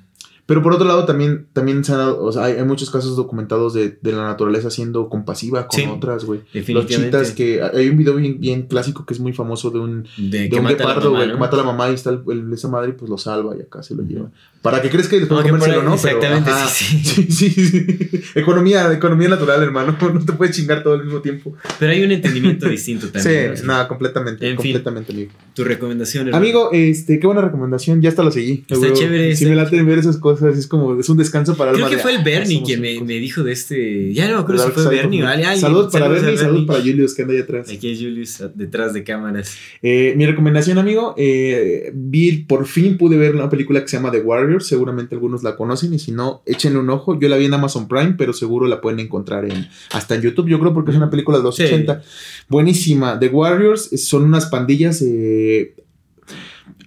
[0.46, 3.16] Pero por otro lado, también, también se han dado- o sea, hay, hay muchos casos
[3.16, 6.42] documentados de, de la naturaleza siendo compasiva con Sí, otras, güey.
[6.42, 7.06] Los Definitivamente.
[7.18, 7.62] chitas que.
[7.64, 10.58] Hay un video bien, bien clásico que es muy famoso de un, De de que
[10.58, 11.34] un mata guepardo, güey, ¿no?
[11.36, 13.56] que mata a la mamá y está el, el- esa madre y pues lo salva
[13.58, 14.30] y acá se lo lleva.
[14.64, 15.98] Para que crees que No, que por comérselo, ¿no?
[16.02, 16.68] Pero, exactamente, ajá.
[16.70, 18.22] sí, sí, sí, sí.
[18.34, 19.98] Economía, economía natural, hermano.
[20.14, 21.54] No te puedes chingar todo al mismo tiempo.
[21.80, 23.52] Pero hay un entendimiento distinto también.
[23.52, 23.58] ¿no?
[23.58, 24.72] sí, nada, completamente, En fin.
[24.72, 25.32] completamente, amigo.
[25.54, 26.28] Tu recomendación.
[26.28, 26.44] hermano.
[26.44, 28.64] Amigo, este, qué buena recomendación, ya hasta lo seguí.
[28.70, 31.78] Está chévere, está me late ver esas cosas, es como, es un descanso para el
[31.78, 34.14] Creo que fue el Bernie quien me, dijo de este.
[34.14, 35.58] Ya no me acuerdo si fue Bernie o alguien.
[35.58, 37.70] Salud para Bernie y salud para Julius que anda ahí atrás.
[37.70, 39.58] Aquí es Julius detrás de cámaras.
[39.82, 44.12] Eh, mi recomendación, amigo, eh, vi, por fin pude ver una película que se llama
[44.12, 44.22] The
[44.62, 47.20] Seguramente algunos la conocen y si no, échenle un ojo.
[47.20, 50.48] Yo la vi en Amazon Prime, pero seguro la pueden encontrar en, hasta en YouTube,
[50.48, 51.64] yo creo porque es una película de los Sí.
[51.64, 52.02] 80.
[52.50, 53.20] Buenísima.
[53.20, 55.02] The Warriors eh, son unas pandillas...
[55.02, 55.76] eh,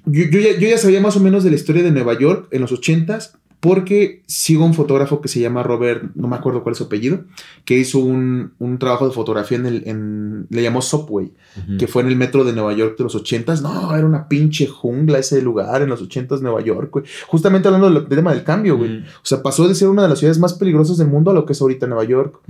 [0.09, 2.49] yo, yo ya, yo ya sabía más o menos de la historia de Nueva York
[2.53, 3.33] en los 80s.
[3.67, 7.25] Porque sigo un fotógrafo que se llama Robert, no me acuerdo cuál es su apellido,
[7.65, 11.33] que hizo un, un trabajo de fotografía en el, en, le llamó Subway,
[11.77, 13.63] que fue en el metro de Nueva York de los 80s.
[13.63, 17.05] No, era una pinche jungla ese lugar en los 80s Nueva York, güey.
[17.27, 19.01] Justamente hablando del, tema del cambio, güey.
[19.01, 21.45] O sea, pasó de ser una de las ciudades más peligrosas del mundo a lo
[21.45, 22.41] que es ahorita Nueva York.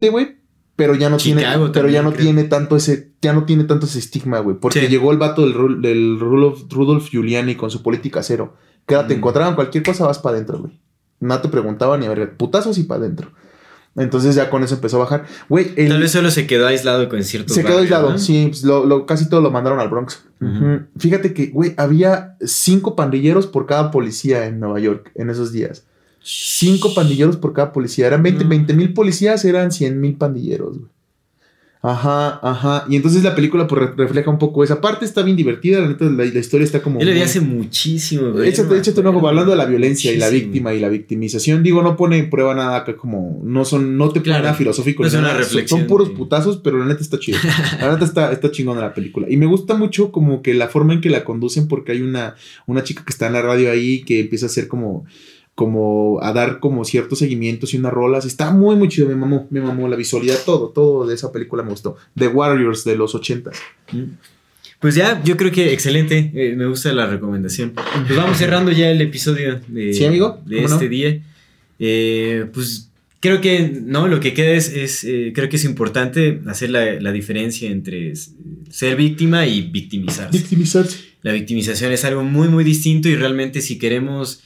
[0.00, 0.45] Sí, güey.
[0.76, 2.22] Pero ya no Chicago tiene, pero ya no creo.
[2.24, 4.56] tiene tanto ese, ya no tiene tanto ese estigma, güey.
[4.60, 4.86] Porque Sí.
[4.88, 8.54] llegó el vato del, del Rudolf, Rudolf Giuliani con su política cero.
[8.86, 9.18] Que ahora te Mm.
[9.18, 10.78] encontraban cualquier cosa, vas para adentro, güey.
[11.18, 13.30] No te preguntaban ni a ver, putazos y para adentro.
[13.96, 15.24] Entonces ya con eso empezó a bajar.
[15.48, 17.54] Güey, el- Tal vez solo se quedó aislado con ciertos.
[17.56, 18.18] se quedó aislado, ¿no?
[18.18, 20.22] sí, pues, lo, lo- casi todo lo mandaron al Bronx.
[20.98, 25.86] Fíjate que, güey, había cinco pandilleros por cada policía en Nueva York en esos días.
[26.28, 28.08] Cinco pandilleros por cada policía.
[28.08, 28.76] Eran 20 Mm.
[28.76, 30.90] mil policías, eran 100 mil pandilleros, güey.
[31.82, 32.84] Ajá, ajá.
[32.88, 35.04] Y entonces la película pues, re- refleja un poco esa parte.
[35.04, 36.98] Está bien divertida, la neta, la, la historia está como...
[36.98, 38.48] Yo le hace muchísimo, güey.
[38.48, 41.62] Échate, échate un ojo hablando de la violencia y la víctima y la victimización.
[41.62, 43.40] Digo, no pone en prueba nada acá como.
[43.44, 44.42] No son, no te pone Claro.
[44.44, 45.04] nada filosófico.
[45.04, 47.38] No ni es una nada, son- reflexión, Son puros putazos, pero la neta está chido.
[47.80, 49.28] La neta está, está chingona la película.
[49.30, 52.34] Y me gusta mucho como que la forma en que la conducen, porque hay una,
[52.66, 55.04] una chica que está en la radio ahí que empieza a hacer como.
[55.56, 58.24] Como a dar como ciertos seguimientos y unas rolas.
[58.24, 59.08] Está muy, muy chido.
[59.08, 61.96] Me mamó, me mamó la visualidad, todo, todo de esa película me gustó.
[62.16, 63.50] The Warriors de los 80.
[63.92, 64.02] Mm.
[64.78, 66.30] Pues ya, yo creo que excelente.
[66.34, 67.72] eh, me gusta la recomendación.
[68.06, 71.22] Pues vamos cerrando ya el episodio de, Sí, amigo, de este día.
[71.78, 72.90] Eh, pues
[73.20, 77.00] creo que no, lo que queda es, es, eh, creo que es importante hacer la,
[77.00, 78.12] la diferencia entre
[78.68, 80.36] ser víctima y victimizarse.
[80.38, 80.98] Victimizarse.
[81.22, 84.42] La victimización es algo muy, muy distinto y realmente si queremos,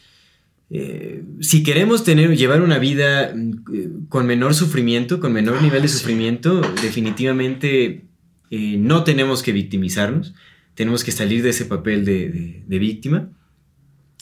[0.71, 5.89] eh, si queremos tener, llevar una vida mm, con menor sufrimiento, con menor nivel de
[5.89, 8.05] sufrimiento, definitivamente
[8.51, 10.33] eh, no tenemos que victimizarnos,
[10.75, 13.29] tenemos que salir de ese papel de, de- de víctima.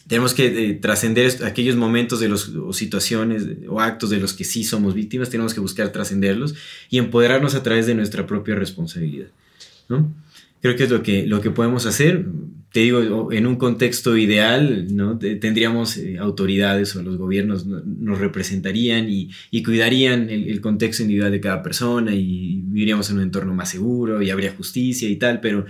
[0.07, 4.45] Tenemos que eh, trascender aquellos momentos de los, o situaciones o actos de los que
[4.45, 6.55] sí somos víctimas, tenemos que buscar trascenderlos
[6.89, 9.29] y empoderarnos a través de nuestra propia responsabilidad.
[9.91, 10.11] ¿no?
[10.63, 12.25] Creo que es lo que, lo que podemos hacer.
[12.73, 15.19] Te digo, en un contexto ideal, ¿no?
[15.19, 21.03] Te- tendríamos eh, autoridades o los gobiernos no- nos representarían y, y cuidarían el contexto
[21.03, 25.17] individual de cada persona y viviríamos en un entorno más seguro y habría justicia y
[25.17, 25.65] tal, pero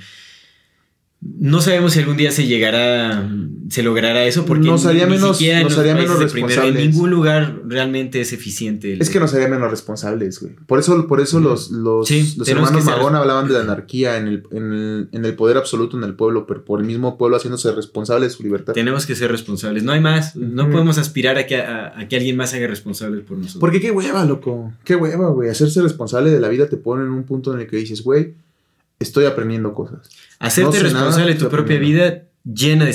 [1.20, 3.28] no sabemos si algún día se llegará,
[3.70, 6.86] se logrará eso porque Nos haría ni menos- siquiera nos haría menos primer- en responsables.
[6.94, 8.92] ningún lugar realmente es eficiente.
[8.92, 10.54] el- Es que nos haría menos responsables, güey.
[10.66, 14.28] Por eso, por eso los, los, Sí, los hermanos Magón hablaban de la anarquía en
[14.28, 17.36] el, en, el, en el poder absoluto en el pueblo, pero por el mismo pueblo
[17.36, 18.72] haciéndose responsable de su libertad.
[18.72, 19.82] Tenemos que ser responsables.
[19.82, 20.36] No hay más.
[20.36, 23.60] No podemos aspirar a que, a, a que alguien más haga responsable por nosotros.
[23.60, 24.72] Porque qué hueva, loco.
[24.84, 25.50] Qué hueva, güey.
[25.50, 28.34] Hacerse responsable de la vida te pone en un punto en el que dices, güey,
[28.98, 30.08] estoy aprendiendo cosas.
[30.38, 32.92] Hacerte no responsable de tu propia vida llena de,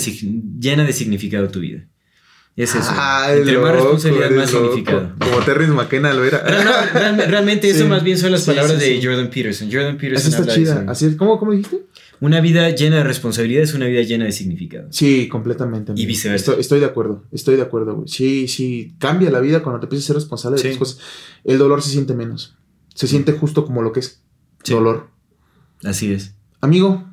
[0.60, 1.86] llena de significado tu vida.
[2.56, 2.92] Es eso.
[2.92, 4.66] Ay, Entre más loco, responsabilidad, eres más loco.
[4.68, 5.12] significado.
[5.20, 6.38] Como Terrence McKenna lo era.
[6.44, 7.86] No, real- realmente eso Sí.
[7.90, 9.04] más bien son las Sí, palabras sí, de.
[9.04, 9.70] Jordan Peterson.
[9.72, 10.82] Jordan Peterson está habla de chida.
[10.82, 10.92] eso.
[10.92, 11.16] Así es.
[11.16, 11.80] ¿Cómo, ¿Cómo dijiste?
[12.20, 14.88] Una vida llena de responsabilidad es una vida llena de significado.
[14.92, 15.94] Sí, completamente.
[15.96, 16.52] Y viceversa.
[16.52, 18.08] Estoy, estoy de acuerdo, estoy de acuerdo, güey.
[18.08, 21.00] Sí, sí, cambia la vida cuando te empiezas a ser responsable de tus cosas.
[21.44, 22.56] El dolor se siente menos.
[22.94, 24.22] Se siente justo como lo que es
[24.64, 25.10] dolor.
[25.84, 26.34] Así es.
[26.62, 27.10] Amigo,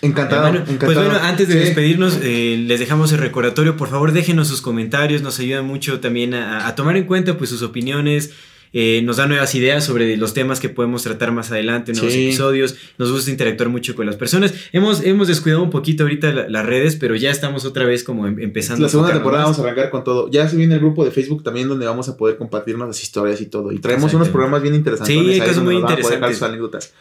[0.00, 0.92] Encantado, Eh, bueno, encantado.
[0.94, 1.60] Pues bueno, antes de Sí.
[1.60, 3.76] despedirnos, eh, les dejamos el recordatorio.
[3.76, 7.50] Por favor, déjenos sus comentarios, nos ayuda mucho también a, a tomar en cuenta pues,
[7.50, 8.32] sus opiniones.
[8.74, 12.28] eh, nos da nuevas ideas sobre los temas que podemos tratar más adelante, nuevos Sí.
[12.28, 12.74] episodios.
[12.96, 14.54] Nos gusta interactuar mucho con las personas.
[14.72, 18.26] Hemos, hemos descuidado un poquito ahorita la- las redes, pero ya estamos otra vez como
[18.26, 18.82] em- empezando.
[18.84, 19.50] La segunda temporada más.
[19.58, 20.30] vamos a arrancar con todo.
[20.30, 23.42] Ya se viene el grupo de Facebook también donde vamos a poder compartirnos las historias
[23.42, 23.72] y todo.
[23.72, 25.14] Y traemos unos programas bien interesantes.
[25.14, 26.38] Sí, hay cosas muy interesantes.
[26.38, 26.94] sus anécdotas.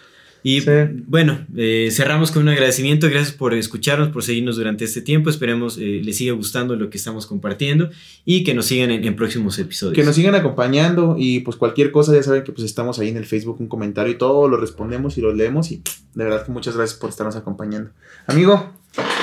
[0.43, 0.71] Y Sí.
[1.07, 3.07] bueno, eh, cerramos con un agradecimiento.
[3.09, 5.29] Gracias por escucharnos, por seguirnos durante este tiempo.
[5.29, 7.89] Esperemos eh, les siga gustando lo que estamos compartiendo
[8.25, 9.95] y que nos sigan en, en próximos episodios.
[9.95, 13.17] Que nos sigan acompañando y pues cualquier cosa ya saben que pues estamos ahí en
[13.17, 15.81] el Facebook un comentario y todo lo respondemos y lo leemos y
[16.15, 17.91] de verdad que muchas gracias por estarnos acompañando.
[18.27, 18.73] Amigo,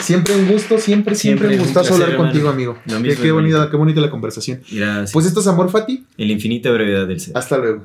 [0.01, 2.31] siempre un gusto, siempre, siempre, Siempre un gustazo hablar hermano.
[2.31, 2.79] contigo, amigo.
[3.21, 4.61] Qué, bonita, qué bonita la conversación.
[4.71, 5.13] Gracias.
[5.13, 6.05] Pues esto es Amor Fati.
[6.17, 7.37] en la infinita brevedad del ser.
[7.37, 7.85] Hasta luego.